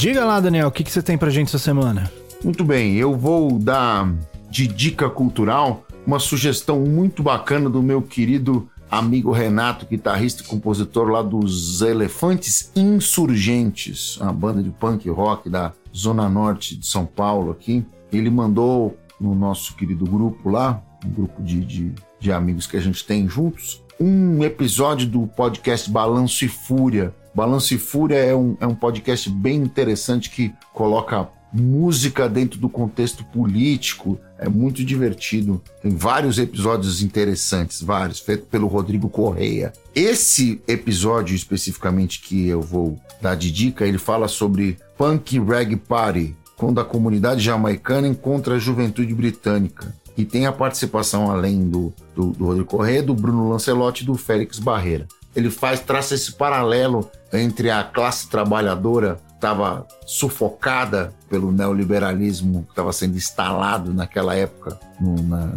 Diga 0.00 0.24
lá, 0.24 0.40
Daniel, 0.40 0.68
o 0.68 0.72
que, 0.72 0.82
que 0.82 0.90
você 0.90 1.02
tem 1.02 1.18
pra 1.18 1.28
gente 1.28 1.48
essa 1.48 1.58
semana? 1.58 2.10
Muito 2.42 2.64
bem, 2.64 2.96
eu 2.96 3.14
vou 3.14 3.58
dar 3.58 4.10
de 4.48 4.66
dica 4.66 5.10
cultural 5.10 5.84
uma 6.06 6.18
sugestão 6.18 6.80
muito 6.80 7.22
bacana 7.22 7.68
do 7.68 7.82
meu 7.82 8.00
querido 8.00 8.66
amigo 8.90 9.30
Renato, 9.30 9.84
guitarrista 9.84 10.42
e 10.42 10.46
compositor 10.46 11.10
lá 11.10 11.20
dos 11.20 11.82
Elefantes 11.82 12.72
Insurgentes, 12.74 14.16
uma 14.16 14.32
banda 14.32 14.62
de 14.62 14.70
punk 14.70 15.06
rock 15.10 15.50
da 15.50 15.74
Zona 15.94 16.30
Norte 16.30 16.76
de 16.76 16.86
São 16.86 17.04
Paulo 17.04 17.50
aqui. 17.50 17.84
Ele 18.10 18.30
mandou 18.30 18.96
no 19.20 19.34
nosso 19.34 19.76
querido 19.76 20.06
grupo 20.06 20.48
lá, 20.48 20.82
um 21.04 21.10
grupo 21.10 21.42
de, 21.42 21.60
de, 21.60 21.92
de 22.18 22.32
amigos 22.32 22.66
que 22.66 22.78
a 22.78 22.80
gente 22.80 23.04
tem 23.04 23.28
juntos, 23.28 23.84
um 24.00 24.42
episódio 24.42 25.06
do 25.06 25.26
podcast 25.26 25.90
Balanço 25.90 26.42
e 26.42 26.48
Fúria, 26.48 27.14
Balanço 27.34 27.74
e 27.74 27.78
Fúria 27.78 28.16
é 28.16 28.34
um, 28.34 28.56
é 28.60 28.66
um 28.66 28.74
podcast 28.74 29.30
bem 29.30 29.56
interessante 29.56 30.30
que 30.30 30.52
coloca 30.72 31.28
música 31.52 32.28
dentro 32.28 32.58
do 32.58 32.68
contexto 32.68 33.24
político. 33.24 34.18
É 34.38 34.48
muito 34.48 34.84
divertido. 34.84 35.60
Tem 35.82 35.94
vários 35.94 36.38
episódios 36.38 37.02
interessantes, 37.02 37.82
vários, 37.82 38.20
feito 38.20 38.46
pelo 38.46 38.66
Rodrigo 38.66 39.08
Correia. 39.08 39.72
Esse 39.94 40.60
episódio 40.66 41.34
especificamente 41.34 42.20
que 42.20 42.48
eu 42.48 42.60
vou 42.60 42.98
dar 43.20 43.34
de 43.34 43.50
dica, 43.50 43.86
ele 43.86 43.98
fala 43.98 44.28
sobre 44.28 44.78
Punk 44.96 45.38
Rag 45.38 45.76
Party, 45.76 46.34
quando 46.56 46.80
a 46.80 46.84
comunidade 46.84 47.42
jamaicana 47.42 48.08
encontra 48.08 48.54
a 48.54 48.58
juventude 48.58 49.14
britânica. 49.14 49.94
E 50.16 50.24
tem 50.24 50.46
a 50.46 50.52
participação, 50.52 51.30
além 51.30 51.68
do, 51.68 51.92
do, 52.14 52.30
do 52.32 52.44
Rodrigo 52.46 52.68
Correia, 52.68 53.02
do 53.02 53.14
Bruno 53.14 53.48
Lancelotti 53.48 54.02
e 54.02 54.06
do 54.06 54.14
Félix 54.14 54.58
Barreira 54.58 55.06
ele 55.34 55.50
faz, 55.50 55.80
traça 55.80 56.14
esse 56.14 56.32
paralelo 56.32 57.10
entre 57.32 57.70
a 57.70 57.82
classe 57.84 58.28
trabalhadora 58.28 59.20
estava 59.40 59.86
sufocada 60.06 61.14
pelo 61.28 61.50
neoliberalismo 61.50 62.64
que 62.64 62.70
estava 62.70 62.92
sendo 62.92 63.16
instalado 63.16 63.94
naquela 63.94 64.34
época 64.34 64.78
no, 65.00 65.22
na 65.22 65.50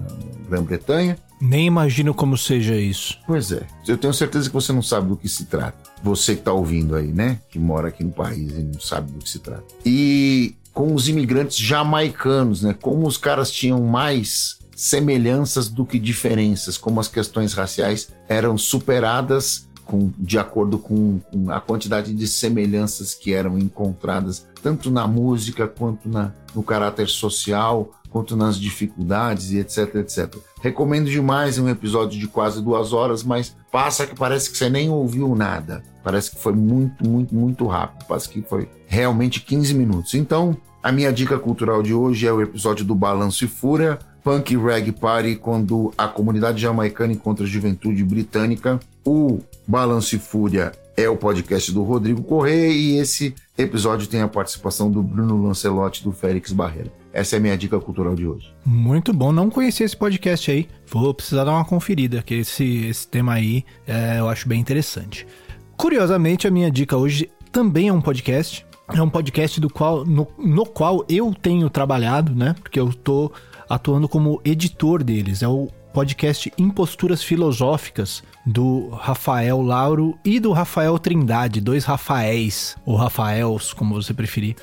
Grã-Bretanha. 0.49 1.17
Nem 1.41 1.67
imagino 1.67 2.13
como 2.13 2.37
seja 2.37 2.75
isso. 2.75 3.19
Pois 3.27 3.51
é. 3.51 3.63
Eu 3.85 3.97
tenho 3.97 4.13
certeza 4.13 4.47
que 4.47 4.53
você 4.53 4.71
não 4.71 4.81
sabe 4.81 5.09
do 5.09 5.17
que 5.17 5.27
se 5.27 5.45
trata. 5.45 5.77
Você 6.01 6.35
que 6.35 6.39
está 6.39 6.53
ouvindo 6.53 6.95
aí, 6.95 7.11
né? 7.11 7.39
Que 7.49 7.59
mora 7.59 7.89
aqui 7.89 8.03
no 8.03 8.11
país 8.11 8.53
e 8.53 8.63
não 8.63 8.79
sabe 8.79 9.11
do 9.11 9.19
que 9.19 9.29
se 9.29 9.39
trata. 9.39 9.65
E 9.85 10.55
com 10.73 10.95
os 10.95 11.09
imigrantes 11.09 11.57
jamaicanos, 11.57 12.63
né? 12.63 12.73
Como 12.81 13.05
os 13.05 13.17
caras 13.17 13.51
tinham 13.51 13.81
mais 13.83 14.57
semelhanças 14.75 15.69
do 15.69 15.85
que 15.85 15.99
diferenças, 15.99 16.77
como 16.77 16.99
as 16.99 17.07
questões 17.07 17.53
raciais 17.53 18.09
eram 18.27 18.57
superadas 18.57 19.67
com, 19.85 20.11
de 20.17 20.39
acordo 20.39 20.77
com, 20.79 21.19
com, 21.19 21.51
a 21.51 21.59
quantidade 21.59 22.13
de 22.13 22.27
semelhanças 22.27 23.13
que 23.13 23.33
eram 23.33 23.57
encontradas, 23.57 24.47
tanto 24.61 24.89
na 24.89 25.07
música 25.07 25.67
quanto 25.67 26.07
na, 26.07 26.31
no 26.55 26.63
caráter 26.63 27.09
social, 27.09 27.91
quanto 28.09 28.35
nas 28.35 28.57
dificuldades 28.57 29.51
e 29.51 29.57
etc, 29.57 29.95
etc. 29.95 30.35
Recomendo 30.61 31.09
demais 31.09 31.57
um 31.57 31.67
episódio 31.67 32.19
de 32.19 32.27
quase 32.27 32.61
duas 32.61 32.93
horas, 32.93 33.23
mas 33.23 33.55
passa 33.71 34.05
que 34.05 34.15
parece 34.15 34.51
que 34.51 34.57
você 34.57 34.69
nem 34.69 34.89
ouviu 34.89 35.35
nada. 35.35 35.83
Parece 36.03 36.31
que 36.31 36.39
foi 36.39 36.53
muito, 36.53 37.07
muito, 37.07 37.33
muito 37.33 37.65
rápido. 37.65 38.05
Parece 38.07 38.29
que 38.29 38.41
foi 38.41 38.69
realmente 38.85 39.41
15 39.41 39.73
minutos. 39.73 40.13
Então, 40.13 40.55
a 40.81 40.91
minha 40.91 41.11
dica 41.11 41.39
cultural 41.39 41.81
de 41.81 41.93
hoje 41.93 42.27
é 42.27 42.31
o 42.31 42.41
episódio 42.41 42.85
do 42.85 42.93
Balanço 42.93 43.45
e 43.45 43.47
Fúria, 43.47 43.97
Punk 44.23 44.55
Rag 44.55 44.91
Party, 44.93 45.35
quando 45.35 45.93
a 45.97 46.07
comunidade 46.07 46.61
jamaicana 46.61 47.11
encontra 47.11 47.45
a 47.45 47.47
juventude 47.47 48.03
britânica. 48.03 48.79
O 49.05 49.39
Balanço 49.67 50.15
e 50.15 50.19
Fúria 50.19 50.71
é 50.95 51.09
o 51.09 51.17
podcast 51.17 51.71
do 51.71 51.83
Rodrigo 51.83 52.23
Correia 52.23 52.71
e 52.71 52.97
esse 52.97 53.35
episódio 53.57 54.07
tem 54.07 54.21
a 54.21 54.27
participação 54.27 54.89
do 54.89 55.03
Bruno 55.03 55.41
Lancelotti 55.45 56.03
do 56.03 56.11
Félix 56.11 56.51
Barreira. 56.51 56.91
Essa 57.11 57.35
é 57.35 57.37
a 57.37 57.41
minha 57.41 57.57
dica 57.57 57.79
cultural 57.79 58.15
de 58.15 58.25
hoje. 58.25 58.53
Muito 58.65 59.13
bom, 59.13 59.31
não 59.31 59.49
conhecia 59.49 59.85
esse 59.85 59.97
podcast 59.97 60.49
aí. 60.49 60.67
Vou 60.87 61.13
precisar 61.13 61.43
dar 61.43 61.51
uma 61.51 61.65
conferida, 61.65 62.23
que 62.23 62.35
esse, 62.35 62.85
esse 62.85 63.07
tema 63.07 63.33
aí 63.33 63.65
é, 63.85 64.19
eu 64.19 64.29
acho 64.29 64.47
bem 64.47 64.59
interessante. 64.59 65.27
Curiosamente, 65.75 66.47
a 66.47 66.51
minha 66.51 66.71
dica 66.71 66.95
hoje 66.95 67.29
também 67.51 67.89
é 67.89 67.93
um 67.93 68.01
podcast. 68.01 68.65
É 68.87 69.01
um 69.01 69.09
podcast 69.09 69.59
do 69.61 69.69
qual, 69.69 70.05
no, 70.05 70.27
no 70.37 70.65
qual 70.65 71.05
eu 71.07 71.33
tenho 71.33 71.69
trabalhado, 71.69 72.35
né? 72.35 72.55
Porque 72.61 72.79
eu 72.79 72.93
tô 72.93 73.31
atuando 73.69 74.07
como 74.07 74.41
editor 74.43 75.03
deles. 75.03 75.41
É 75.43 75.47
o 75.47 75.69
podcast 75.93 76.51
Imposturas 76.57 77.23
Filosóficas 77.23 78.23
do 78.45 78.89
Rafael 78.89 79.61
Lauro 79.61 80.17
e 80.25 80.39
do 80.39 80.51
Rafael 80.51 80.97
Trindade, 80.97 81.61
dois 81.61 81.85
Rafaéis, 81.85 82.75
ou 82.85 82.95
Rafaels, 82.95 83.73
como 83.73 83.93
você 83.93 84.13
preferir, 84.13 84.55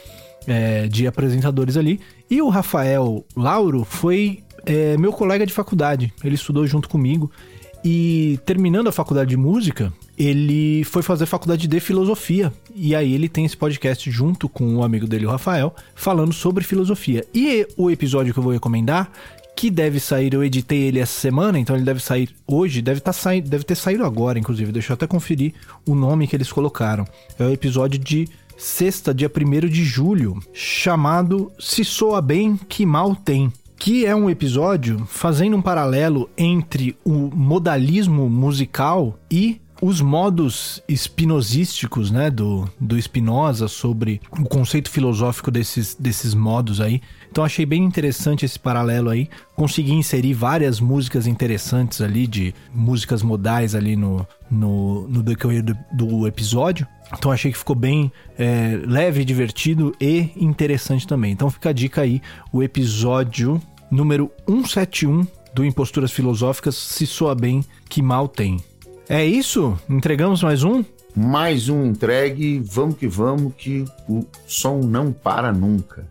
é, 0.46 0.88
de 0.88 1.06
apresentadores 1.06 1.76
ali. 1.76 2.00
E 2.28 2.42
o 2.42 2.48
Rafael 2.48 3.24
Lauro 3.36 3.84
foi 3.84 4.42
é, 4.66 4.96
meu 4.96 5.12
colega 5.12 5.46
de 5.46 5.52
faculdade, 5.52 6.12
ele 6.22 6.34
estudou 6.34 6.66
junto 6.66 6.88
comigo. 6.88 7.30
E 7.82 8.38
terminando 8.44 8.88
a 8.88 8.92
faculdade 8.92 9.30
de 9.30 9.36
música, 9.36 9.90
ele 10.20 10.84
foi 10.84 11.02
fazer 11.02 11.24
faculdade 11.24 11.66
de 11.66 11.80
filosofia. 11.80 12.52
E 12.74 12.94
aí 12.94 13.14
ele 13.14 13.26
tem 13.26 13.46
esse 13.46 13.56
podcast 13.56 14.10
junto 14.10 14.50
com 14.50 14.76
o 14.76 14.84
amigo 14.84 15.06
dele, 15.06 15.24
o 15.24 15.30
Rafael, 15.30 15.74
falando 15.94 16.30
sobre 16.34 16.62
filosofia. 16.62 17.24
E 17.34 17.66
o 17.74 17.90
episódio 17.90 18.34
que 18.34 18.38
eu 18.38 18.42
vou 18.42 18.52
recomendar, 18.52 19.10
que 19.56 19.70
deve 19.70 19.98
sair, 19.98 20.34
eu 20.34 20.44
editei 20.44 20.82
ele 20.82 20.98
essa 20.98 21.18
semana, 21.18 21.58
então 21.58 21.74
ele 21.74 21.86
deve 21.86 22.00
sair 22.00 22.28
hoje, 22.46 22.82
deve, 22.82 23.00
tá 23.00 23.14
saindo, 23.14 23.48
deve 23.48 23.64
ter 23.64 23.74
saído 23.74 24.04
agora, 24.04 24.38
inclusive. 24.38 24.70
Deixa 24.70 24.92
eu 24.92 24.94
até 24.94 25.06
conferir 25.06 25.54
o 25.88 25.94
nome 25.94 26.26
que 26.26 26.36
eles 26.36 26.52
colocaram. 26.52 27.06
É 27.38 27.44
o 27.44 27.50
episódio 27.50 27.98
de 27.98 28.28
sexta, 28.58 29.14
dia 29.14 29.32
1 29.34 29.68
de 29.68 29.84
julho, 29.86 30.38
chamado 30.52 31.50
Se 31.58 31.82
Soa 31.82 32.20
Bem, 32.20 32.60
Que 32.68 32.84
Mal 32.84 33.16
Tem 33.16 33.50
que 33.80 34.04
é 34.04 34.14
um 34.14 34.28
episódio 34.28 35.06
fazendo 35.06 35.56
um 35.56 35.62
paralelo 35.62 36.28
entre 36.36 36.94
o 37.02 37.30
modalismo 37.34 38.28
musical 38.28 39.18
e 39.30 39.58
os 39.80 40.00
modos 40.00 40.82
espinosísticos, 40.88 42.10
né, 42.10 42.30
do, 42.30 42.68
do 42.78 43.00
Spinoza 43.00 43.66
sobre 43.66 44.20
o 44.38 44.44
conceito 44.44 44.90
filosófico 44.90 45.50
desses, 45.50 45.94
desses 45.94 46.34
modos 46.34 46.80
aí. 46.80 47.00
Então 47.30 47.44
achei 47.44 47.64
bem 47.64 47.84
interessante 47.84 48.44
esse 48.44 48.58
paralelo 48.58 49.08
aí. 49.08 49.28
Consegui 49.54 49.92
inserir 49.92 50.34
várias 50.34 50.80
músicas 50.80 51.26
interessantes 51.26 52.00
ali, 52.00 52.26
de 52.26 52.54
músicas 52.74 53.22
modais 53.22 53.74
ali 53.74 53.96
no, 53.96 54.26
no, 54.50 55.08
no 55.08 55.22
decorrer 55.22 55.62
do, 55.62 55.76
do 55.92 56.26
episódio. 56.26 56.86
Então 57.16 57.30
achei 57.30 57.50
que 57.50 57.58
ficou 57.58 57.76
bem 57.76 58.12
é, 58.38 58.80
leve, 58.84 59.24
divertido 59.24 59.94
e 60.00 60.30
interessante 60.36 61.06
também. 61.06 61.32
Então 61.32 61.50
fica 61.50 61.70
a 61.70 61.72
dica 61.72 62.02
aí, 62.02 62.20
o 62.52 62.62
episódio 62.62 63.60
número 63.90 64.30
171 64.46 65.26
do 65.54 65.64
Imposturas 65.64 66.12
Filosóficas, 66.12 66.76
se 66.76 67.06
soa 67.06 67.34
bem, 67.34 67.64
que 67.88 68.00
mal 68.00 68.28
tem. 68.28 68.58
É 69.10 69.26
isso? 69.26 69.76
Entregamos 69.88 70.40
mais 70.44 70.62
um? 70.62 70.84
Mais 71.16 71.68
um 71.68 71.84
entregue, 71.84 72.60
vamos 72.60 72.96
que 72.96 73.08
vamos, 73.08 73.52
que 73.58 73.84
o 74.08 74.24
som 74.46 74.78
não 74.78 75.12
para 75.12 75.52
nunca. 75.52 76.06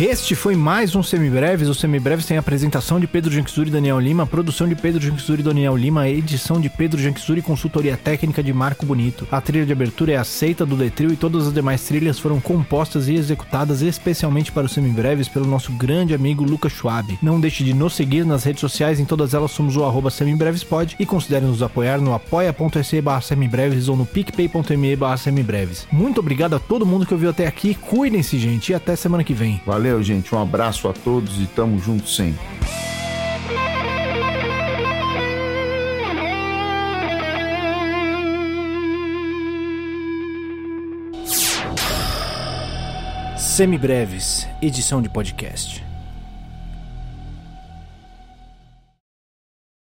Este 0.00 0.34
foi 0.34 0.56
mais 0.56 0.96
um 0.96 1.04
Semibreves. 1.04 1.68
O 1.68 1.74
Semibreves 1.74 2.26
tem 2.26 2.36
a 2.36 2.40
apresentação 2.40 2.98
de 2.98 3.06
Pedro 3.06 3.32
Janquizuri 3.32 3.68
e 3.68 3.72
Daniel 3.72 4.00
Lima, 4.00 4.26
produção 4.26 4.68
de 4.68 4.74
Pedro 4.74 5.00
Janquizuri 5.00 5.40
e 5.40 5.44
Daniel 5.44 5.76
Lima, 5.76 6.08
edição 6.08 6.60
de 6.60 6.68
Pedro 6.68 7.00
Janquizuri 7.00 7.38
e 7.38 7.42
consultoria 7.42 7.96
técnica 7.96 8.42
de 8.42 8.52
Marco 8.52 8.84
Bonito. 8.84 9.24
A 9.30 9.40
trilha 9.40 9.64
de 9.64 9.72
abertura 9.72 10.10
é 10.10 10.16
aceita 10.16 10.66
do 10.66 10.74
Detril 10.74 11.12
e 11.12 11.16
todas 11.16 11.46
as 11.46 11.54
demais 11.54 11.84
trilhas 11.84 12.18
foram 12.18 12.40
compostas 12.40 13.06
e 13.06 13.14
executadas 13.14 13.82
especialmente 13.82 14.50
para 14.50 14.66
o 14.66 14.68
Semibreves 14.68 15.28
pelo 15.28 15.46
nosso 15.46 15.70
grande 15.70 16.12
amigo 16.12 16.42
Lucas 16.42 16.72
Schwab. 16.72 17.16
Não 17.22 17.38
deixe 17.38 17.62
de 17.62 17.72
nos 17.72 17.94
seguir 17.94 18.26
nas 18.26 18.42
redes 18.42 18.62
sociais, 18.62 18.98
em 18.98 19.04
todas 19.04 19.32
elas 19.32 19.52
somos 19.52 19.76
o 19.76 19.84
arroba 19.84 20.10
semibrevespod 20.10 20.96
e 20.98 21.06
considere 21.06 21.46
nos 21.46 21.62
apoiar 21.62 22.00
no 22.00 22.12
apoia.se 22.12 23.00
semibreves 23.22 23.88
ou 23.88 23.96
no 23.96 24.04
picpay.me 24.04 24.98
semibreves. 25.18 25.86
Muito 25.92 26.18
obrigado 26.18 26.56
a 26.56 26.58
todo 26.58 26.84
mundo 26.84 27.06
que 27.06 27.14
ouviu 27.14 27.30
até 27.30 27.46
aqui, 27.46 27.76
cuidem-se 27.76 28.36
gente 28.40 28.72
e 28.72 28.74
até 28.74 28.96
semana 28.96 29.22
que 29.22 29.32
vem. 29.32 29.60
Valeu! 29.64 29.83
Valeu, 29.84 30.02
gente. 30.02 30.34
Um 30.34 30.40
abraço 30.40 30.88
a 30.88 30.94
todos 30.94 31.38
e 31.42 31.46
tamo 31.46 31.78
junto 31.78 32.08
sempre. 32.08 32.40
Semibreves, 43.36 44.48
edição 44.62 45.02
de 45.02 45.10
podcast. 45.10 45.83